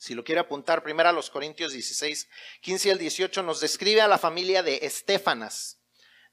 [0.03, 2.29] Si lo quiere apuntar, primero a los Corintios 16,
[2.61, 5.79] 15 al 18 nos describe a la familia de Estefanas,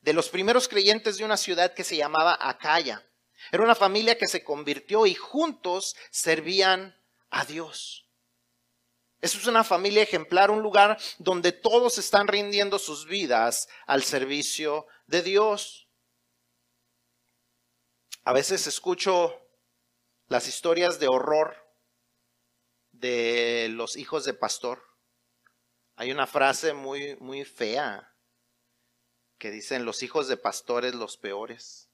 [0.02, 3.08] de los primeros creyentes de una ciudad que se llamaba Acaya.
[3.52, 7.00] Era una familia que se convirtió y juntos servían
[7.30, 8.08] a Dios.
[9.22, 14.88] Eso es una familia ejemplar, un lugar donde todos están rindiendo sus vidas al servicio
[15.06, 15.88] de Dios.
[18.24, 19.40] A veces escucho
[20.28, 21.69] las historias de horror
[23.00, 24.84] de los hijos de pastor.
[25.96, 28.16] Hay una frase muy, muy fea
[29.38, 31.90] que dicen los hijos de pastores los peores.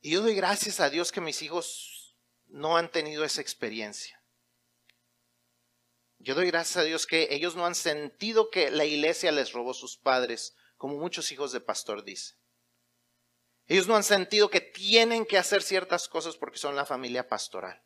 [0.00, 2.16] Y yo doy gracias a Dios que mis hijos
[2.46, 4.20] no han tenido esa experiencia.
[6.18, 9.74] Yo doy gracias a Dios que ellos no han sentido que la iglesia les robó
[9.74, 12.36] sus padres, como muchos hijos de pastor dicen.
[13.66, 17.82] Ellos no han sentido que tienen que hacer ciertas cosas porque son la familia pastoral.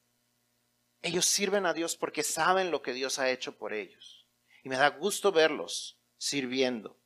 [1.03, 4.27] Ellos sirven a Dios porque saben lo que Dios ha hecho por ellos.
[4.65, 6.99] Y me da gusto verlos sirviendo.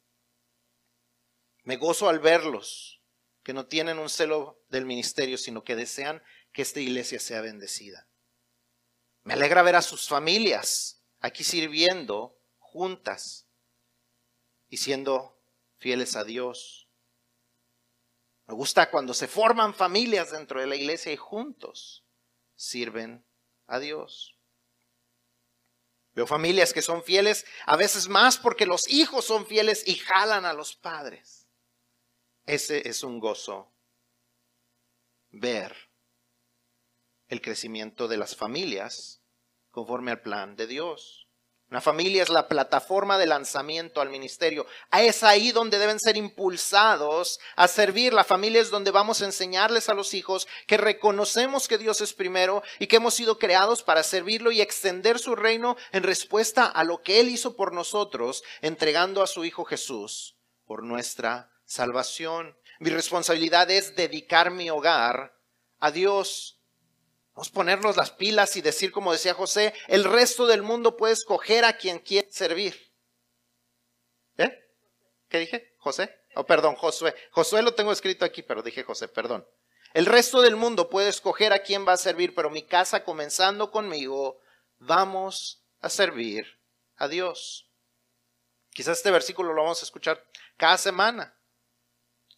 [1.65, 3.03] Me gozo al verlos,
[3.43, 6.23] que no tienen un celo del ministerio, sino que desean
[6.53, 8.09] que esta iglesia sea bendecida.
[9.23, 13.47] Me alegra ver a sus familias aquí sirviendo juntas
[14.69, 15.39] y siendo
[15.77, 16.89] fieles a Dios.
[18.47, 22.05] Me gusta cuando se forman familias dentro de la iglesia y juntos
[22.57, 23.25] sirven
[23.71, 24.37] a Dios.
[26.13, 30.45] Veo familias que son fieles, a veces más porque los hijos son fieles y jalan
[30.45, 31.47] a los padres.
[32.47, 33.73] Ese es un gozo
[35.31, 35.75] ver
[37.29, 39.23] el crecimiento de las familias
[39.71, 41.29] conforme al plan de Dios.
[41.71, 44.67] Una familia es la plataforma de lanzamiento al ministerio.
[44.91, 48.13] Es ahí donde deben ser impulsados a servir.
[48.13, 52.13] La familia es donde vamos a enseñarles a los hijos que reconocemos que Dios es
[52.13, 56.83] primero y que hemos sido creados para servirlo y extender su reino en respuesta a
[56.83, 62.57] lo que Él hizo por nosotros, entregando a su Hijo Jesús por nuestra salvación.
[62.81, 65.39] Mi responsabilidad es dedicar mi hogar
[65.79, 66.60] a Dios
[67.41, 71.15] Vamos a ponernos las pilas y decir, como decía José, el resto del mundo puede
[71.15, 72.93] escoger a quien quiere servir.
[74.37, 74.51] ¿Eh?
[75.27, 75.75] ¿Qué dije?
[75.79, 76.15] ¿José?
[76.35, 77.15] Oh, perdón, Josué.
[77.31, 79.49] Josué lo tengo escrito aquí, pero dije José, perdón.
[79.95, 83.71] El resto del mundo puede escoger a quién va a servir, pero mi casa, comenzando
[83.71, 84.39] conmigo,
[84.79, 86.61] vamos a servir
[86.97, 87.71] a Dios.
[88.75, 90.23] Quizás este versículo lo vamos a escuchar
[90.59, 91.40] cada semana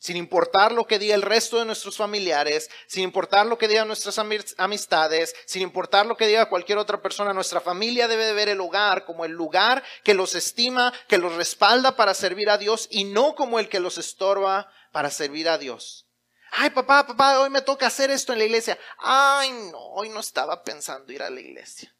[0.02, 3.86] sin importar lo que diga el resto de nuestros familiares, sin importar lo que digan
[3.86, 8.48] nuestras amistades, sin importar lo que diga cualquier otra persona, nuestra familia debe de ver
[8.48, 12.88] el hogar como el lugar que los estima, que los respalda para servir a Dios
[12.90, 16.08] y no como el que los estorba para servir a Dios.
[16.50, 18.76] Ay, papá, papá, hoy me toca hacer esto en la iglesia.
[18.98, 21.96] Ay, no, hoy no estaba pensando ir a la iglesia.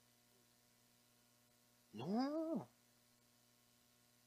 [1.92, 2.68] No.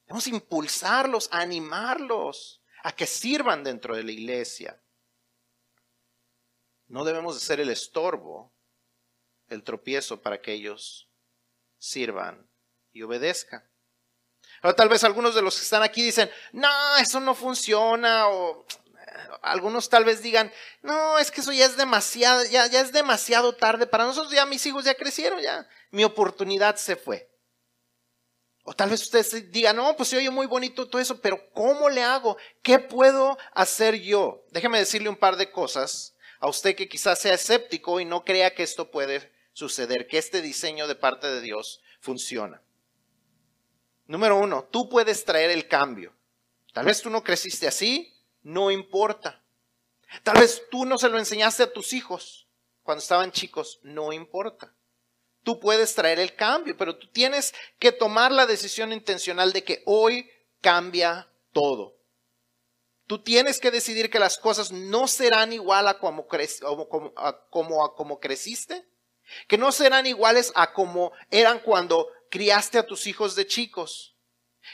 [0.06, 4.80] Debemos impulsarlos, animarlos a que sirvan dentro de la iglesia.
[6.86, 8.54] No debemos de ser el estorbo,
[9.48, 11.10] el tropiezo para que ellos
[11.80, 12.48] sirvan
[12.92, 13.68] y obedezcan.
[14.62, 18.68] Ahora tal vez algunos de los que están aquí dicen, no, eso no funciona o
[19.42, 23.56] algunos tal vez digan, no, es que eso ya es demasiado, ya, ya es demasiado
[23.56, 27.35] tarde para nosotros, ya mis hijos ya crecieron, ya mi oportunidad se fue.
[28.68, 31.88] O tal vez ustedes digan, no, pues se oye muy bonito todo eso, pero ¿cómo
[31.88, 32.36] le hago?
[32.64, 34.44] ¿Qué puedo hacer yo?
[34.50, 38.56] Déjeme decirle un par de cosas a usted que quizás sea escéptico y no crea
[38.56, 42.64] que esto puede suceder, que este diseño de parte de Dios funciona.
[44.08, 46.16] Número uno, tú puedes traer el cambio.
[46.74, 49.44] Tal vez tú no creciste así, no importa.
[50.24, 52.48] Tal vez tú no se lo enseñaste a tus hijos
[52.82, 54.74] cuando estaban chicos, no importa.
[55.46, 59.84] Tú puedes traer el cambio, pero tú tienes que tomar la decisión intencional de que
[59.86, 60.28] hoy
[60.60, 61.96] cambia todo.
[63.06, 66.26] Tú tienes que decidir que las cosas no serán igual a como,
[67.52, 68.88] como, como creciste,
[69.48, 74.18] que no serán iguales a como eran cuando criaste a tus hijos de chicos,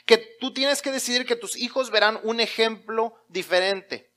[0.05, 4.13] que tú tienes que decidir que tus hijos verán un ejemplo diferente.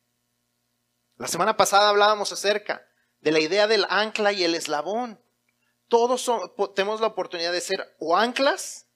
[1.16, 2.86] La semana pasada hablábamos acerca
[3.18, 5.23] de la idea del ancla y el eslabón
[5.88, 6.30] todos
[6.74, 8.86] tenemos la oportunidad de ser o anclas,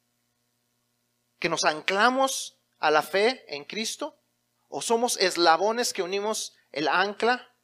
[1.38, 4.18] que nos anclamos a la fe en Cristo,
[4.68, 7.54] o somos eslabones que unimos el ancla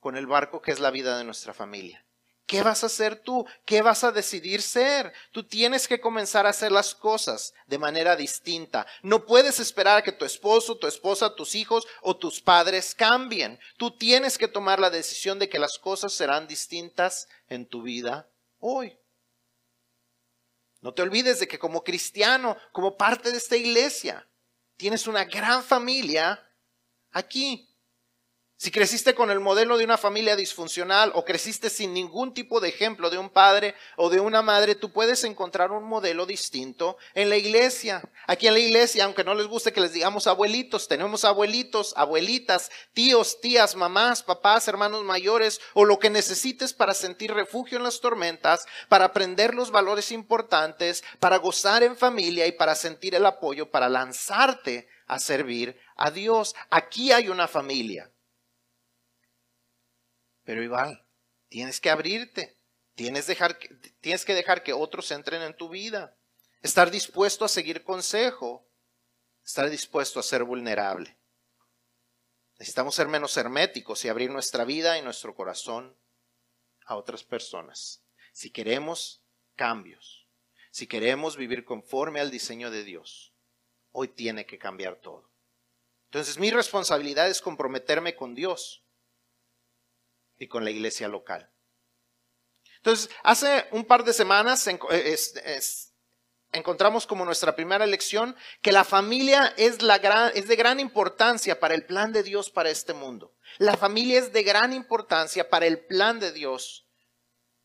[0.00, 2.06] con el barco que es la vida de nuestra familia.
[2.46, 3.44] ¿Qué vas a hacer tú?
[3.64, 5.12] ¿Qué vas a decidir ser?
[5.32, 8.86] Tú tienes que comenzar a hacer las cosas de manera distinta.
[9.02, 13.58] No puedes esperar a que tu esposo, tu esposa, tus hijos o tus padres cambien.
[13.76, 18.28] Tú tienes que tomar la decisión de que las cosas serán distintas en tu vida
[18.58, 18.98] hoy.
[20.80, 24.28] No te olvides de que como cristiano, como parte de esta iglesia,
[24.76, 26.40] tienes una gran familia
[27.10, 27.75] aquí.
[28.58, 32.70] Si creciste con el modelo de una familia disfuncional o creciste sin ningún tipo de
[32.70, 37.28] ejemplo de un padre o de una madre, tú puedes encontrar un modelo distinto en
[37.28, 38.00] la iglesia.
[38.26, 42.70] Aquí en la iglesia, aunque no les guste que les digamos abuelitos, tenemos abuelitos, abuelitas,
[42.94, 48.00] tíos, tías, mamás, papás, hermanos mayores o lo que necesites para sentir refugio en las
[48.00, 53.70] tormentas, para aprender los valores importantes, para gozar en familia y para sentir el apoyo,
[53.70, 56.54] para lanzarte a servir a Dios.
[56.70, 58.10] Aquí hay una familia.
[60.46, 61.04] Pero igual,
[61.48, 62.56] tienes que abrirte,
[62.94, 63.26] tienes,
[64.00, 66.16] tienes que dejar que otros entren en tu vida,
[66.62, 68.64] estar dispuesto a seguir consejo,
[69.44, 71.18] estar dispuesto a ser vulnerable.
[72.60, 75.96] Necesitamos ser menos herméticos y abrir nuestra vida y nuestro corazón
[76.86, 78.04] a otras personas.
[78.32, 79.24] Si queremos
[79.56, 80.28] cambios,
[80.70, 83.34] si queremos vivir conforme al diseño de Dios,
[83.90, 85.28] hoy tiene que cambiar todo.
[86.04, 88.85] Entonces mi responsabilidad es comprometerme con Dios
[90.38, 91.50] y con la iglesia local.
[92.76, 95.16] Entonces, hace un par de semanas eh,
[96.52, 102.12] encontramos como nuestra primera lección que la familia es, de gran importancia para el plan
[102.12, 103.34] de Dios para este mundo.
[103.58, 106.86] La familia es de gran importancia para el plan de Dios,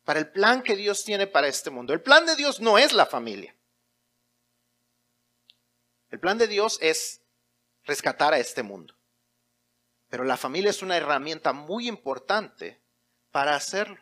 [0.05, 1.93] para el plan que Dios tiene para este mundo.
[1.93, 3.55] El plan de Dios no es la familia.
[6.09, 7.21] El plan de Dios es
[7.83, 8.95] rescatar a este mundo.
[10.11, 12.83] Pero la familia es una herramienta muy importante
[13.31, 13.97] para hacerlo.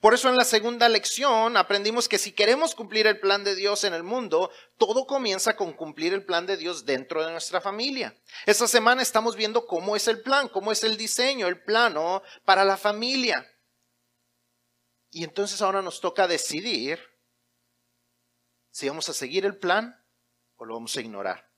[0.00, 3.82] Por eso en la segunda lección aprendimos que si queremos cumplir el plan de Dios
[3.82, 8.14] en el mundo, todo comienza con cumplir el plan de Dios dentro de nuestra familia.
[8.46, 12.64] Esta semana estamos viendo cómo es el plan, cómo es el diseño, el plano para
[12.64, 13.44] la familia.
[15.10, 17.00] Y entonces ahora nos toca decidir
[18.70, 20.00] si vamos a seguir el plan
[20.54, 21.49] o lo vamos a ignorar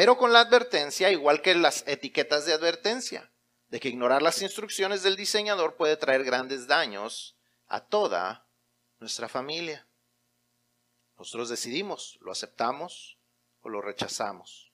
[0.00, 3.30] pero con la advertencia, igual que las etiquetas de advertencia,
[3.68, 7.36] de que ignorar las instrucciones del diseñador puede traer grandes daños
[7.66, 8.46] a toda
[8.98, 9.86] nuestra familia.
[11.18, 13.18] Nosotros decidimos, lo aceptamos
[13.60, 14.72] o lo rechazamos.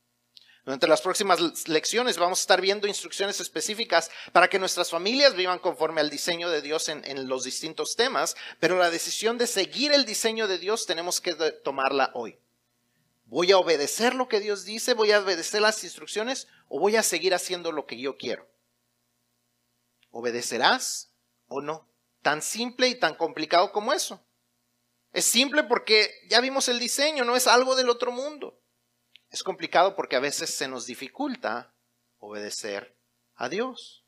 [0.64, 5.58] Durante las próximas lecciones vamos a estar viendo instrucciones específicas para que nuestras familias vivan
[5.58, 9.90] conforme al diseño de Dios en, en, los distintos temas, pero la decisión de seguir
[9.90, 12.38] el diseño de Dios tenemos que tomarla hoy.
[13.26, 14.94] ¿Voy a obedecer lo que Dios dice?
[14.94, 16.46] ¿Voy a obedecer las instrucciones?
[16.68, 18.48] ¿O voy a seguir haciendo lo que yo quiero?
[20.10, 21.12] ¿Obedecerás
[21.48, 21.88] o no?
[22.22, 24.24] Tan simple y tan complicado como eso.
[25.12, 28.60] Es simple porque ya vimos el diseño, no es algo del otro mundo.
[29.30, 31.74] Es complicado porque a veces se nos dificulta
[32.18, 32.96] obedecer
[33.34, 34.05] a Dios.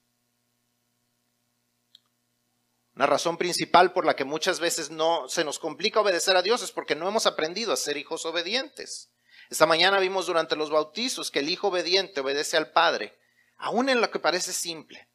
[2.98, 6.62] Una razón principal por la que muchas veces no se nos complica obedecer a Dios
[6.62, 9.12] es porque no hemos aprendido a ser hijos obedientes.
[9.50, 13.16] Esta mañana vimos durante los bautizos que el hijo obediente obedece al Padre,
[13.56, 15.08] aún en lo que parece simple.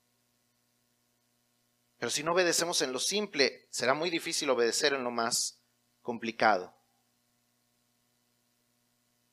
[1.98, 5.60] Pero si no obedecemos en lo simple, será muy difícil obedecer en lo más
[6.02, 6.74] complicado.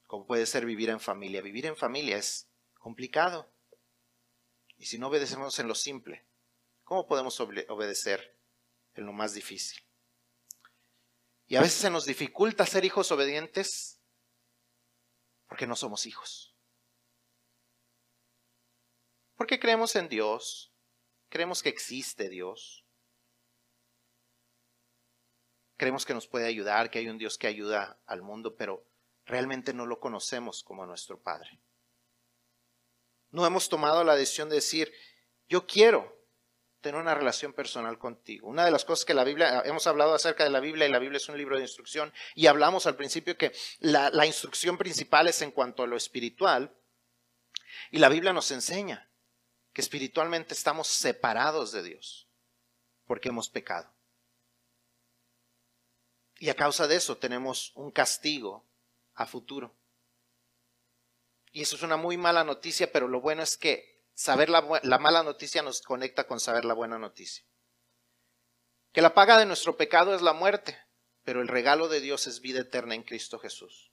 [0.09, 1.41] Como puede ser vivir en familia.
[1.41, 2.49] Vivir en familia es
[2.81, 3.49] complicado.
[4.77, 6.27] Y si no obedecemos en lo simple,
[6.83, 8.40] ¿cómo podemos obedecer
[9.07, 9.83] lo más difícil?
[11.47, 14.01] Y a veces se nos dificulta ser hijos obedientes
[15.49, 16.55] porque no somos hijos.
[19.35, 20.73] Porque creemos en Dios,
[21.29, 22.85] creemos que existe Dios,
[25.77, 28.87] creemos que nos puede ayudar, que hay un Dios que ayuda al mundo, pero
[29.25, 31.59] realmente no lo conocemos como nuestro Padre.
[33.31, 34.93] No hemos tomado la decisión de decir,
[35.49, 36.20] yo quiero
[36.81, 38.49] tener una relación personal contigo.
[38.49, 40.99] Una de las cosas que la Biblia, hemos hablado acerca de la Biblia y la
[40.99, 45.29] Biblia es un libro de instrucción y hablamos al principio que la, la instrucción principal
[45.29, 46.75] es en cuanto a lo espiritual
[47.91, 49.11] y la Biblia nos enseña
[49.73, 52.29] que espiritualmente estamos separados de Dios
[53.07, 53.93] porque hemos pecado.
[56.39, 58.65] Y a causa de eso tenemos un castigo
[59.15, 59.77] a futuro.
[61.53, 63.90] Y eso es una muy mala noticia, pero lo bueno es que
[64.21, 67.43] saber la, mala noticia nos conecta con saber la buena noticia.
[68.93, 70.79] Que la paga de nuestro pecado es la muerte,
[71.25, 73.93] pero el regalo de Dios es vida eterna en Cristo Jesús.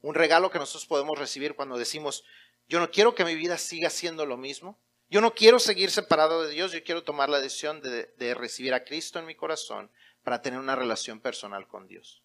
[0.00, 2.24] Un regalo que nosotros podemos recibir cuando decimos,
[2.68, 4.80] yo no quiero que mi vida siga siendo lo mismo,
[5.10, 8.72] yo no quiero seguir separado de Dios, yo quiero tomar la decisión de, de recibir
[8.72, 9.90] a Cristo en mi corazón
[10.24, 12.24] para tener una relación personal con Dios.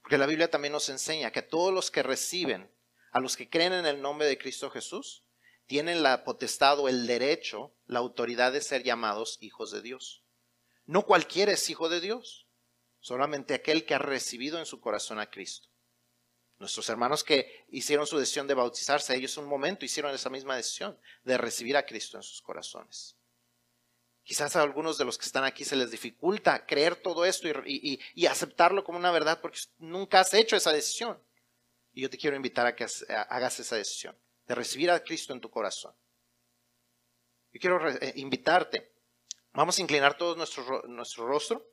[0.00, 2.72] Porque la Biblia también nos enseña que todos los que reciben,
[3.10, 5.22] a los que creen en el nombre de Cristo Jesús,
[5.72, 10.22] tienen la potestad o el derecho, la autoridad de ser llamados hijos de Dios.
[10.84, 12.46] No cualquiera es hijo de Dios,
[13.00, 15.70] solamente aquel que ha recibido en su corazón a Cristo.
[16.58, 21.00] Nuestros hermanos que hicieron su decisión de bautizarse, ellos un momento hicieron esa misma decisión
[21.24, 23.16] de recibir a Cristo en sus corazones.
[24.24, 27.98] Quizás a algunos de los que están aquí se les dificulta creer todo esto y,
[28.14, 31.18] y aceptarlo como una verdad porque nunca has hecho esa decisión.
[31.94, 34.14] Y yo te quiero invitar a que hagas esa decisión
[34.52, 35.94] de recibir a Cristo en tu corazón.
[37.54, 38.92] Yo quiero eh, invitarte.
[39.54, 41.66] Vamos a inclinar todo nuestro, nuestro rostro.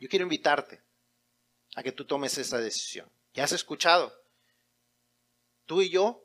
[0.00, 0.82] Yo quiero invitarte
[1.76, 3.08] a que tú tomes esa decisión.
[3.32, 4.12] Ya has escuchado.
[5.66, 6.24] Tú y yo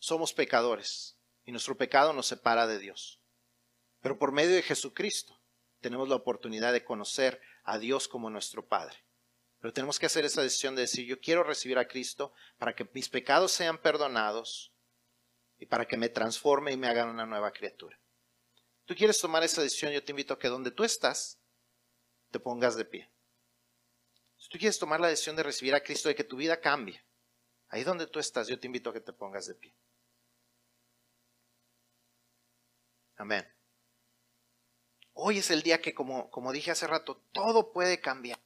[0.00, 3.20] somos pecadores y nuestro pecado nos separa de Dios.
[4.00, 5.40] Pero por medio de Jesucristo
[5.80, 9.04] tenemos la oportunidad de conocer a Dios como nuestro Padre.
[9.62, 12.84] Pero tenemos que hacer esa decisión de decir, yo quiero recibir a Cristo para que
[12.92, 14.74] mis pecados sean perdonados
[15.56, 17.96] y para que me transforme y me hagan una nueva criatura.
[18.86, 21.38] Tú quieres tomar esa decisión, yo te invito a que donde tú estás,
[22.32, 23.12] te pongas de pie.
[24.36, 27.00] Si tú quieres tomar la decisión de recibir a Cristo, de que tu vida cambie,
[27.68, 29.76] ahí donde tú estás, yo te invito a que te pongas de pie.
[33.14, 33.46] Amén.
[35.12, 38.40] Hoy es el día que, como, como dije hace rato, todo puede cambiar.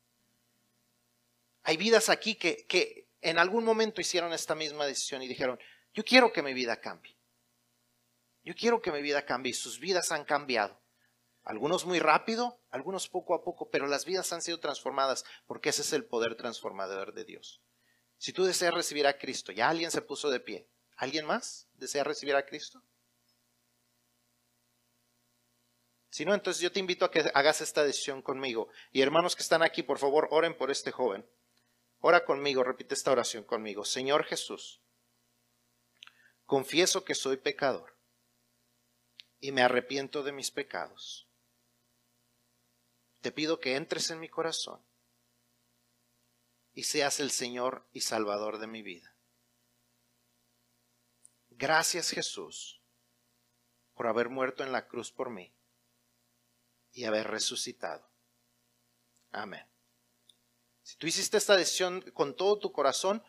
[1.69, 5.59] Hay vidas aquí que, que en algún momento hicieron esta misma decisión y dijeron,
[5.93, 7.17] yo quiero que mi vida cambie.
[8.45, 10.81] Yo quiero que mi vida cambie y sus vidas han cambiado.
[11.43, 15.83] Algunos muy rápido, algunos poco a poco, pero las vidas han sido transformadas porque ese
[15.83, 17.61] es el poder transformador de Dios.
[18.17, 20.69] Si tú deseas recibir a Cristo, ya alguien se puso de pie.
[20.97, 22.81] ¿Alguien más desea recibir a Cristo?
[26.11, 28.69] Si no, entonces yo te invito a que hagas esta decisión conmigo.
[28.93, 31.27] Y hermanos que están aquí, por favor, oren por este joven.
[32.01, 33.85] Ora conmigo, repite esta oración conmigo.
[33.85, 34.83] Señor Jesús,
[36.45, 37.97] confieso que soy pecador
[39.41, 41.29] y me arrepiento de mis pecados.
[43.21, 44.85] Te pido que entres en mi corazón
[46.73, 49.17] y seas el Señor y Salvador de mi vida.
[51.49, 52.83] Gracias Jesús
[53.95, 55.55] por haber muerto en la cruz por mí
[56.93, 58.11] y haber resucitado.
[59.33, 59.67] Amén.
[60.87, 63.21] Si tú hiciste esta decisión con todo tu corazón,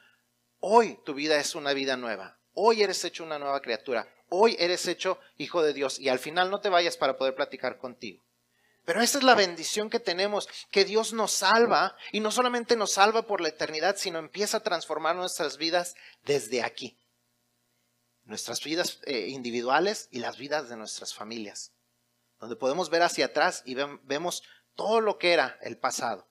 [0.59, 2.37] hoy tu vida es una vida nueva.
[2.53, 4.07] Hoy eres hecho una nueva criatura.
[4.29, 5.97] Hoy eres hecho hijo de Dios.
[5.97, 8.23] Y al final no te vayas para poder platicar contigo.
[8.85, 12.91] Pero esa es la bendición que tenemos, que Dios nos salva y no solamente nos
[12.91, 15.95] salva por la eternidad, sino empieza a transformar nuestras vidas
[16.25, 16.95] desde aquí.
[18.25, 21.73] Nuestras vidas eh, individuales y las vidas de nuestras familias.
[22.39, 24.43] Donde podemos ver hacia atrás y vemos
[24.75, 26.27] todo lo que era el pasado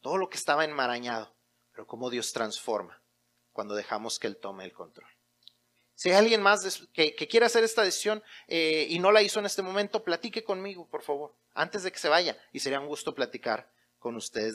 [0.00, 1.34] todo lo que estaba enmarañado,
[1.72, 3.00] pero cómo Dios transforma
[3.52, 5.08] cuando dejamos que Él tome el control.
[5.94, 9.46] Si hay alguien más que, quiera hacer esta decisión eh, y no la hizo en
[9.46, 12.38] este momento, platique conmigo, por favor, antes de que se vaya.
[12.52, 13.68] Y sería un gusto platicar
[13.98, 14.46] con ustedes.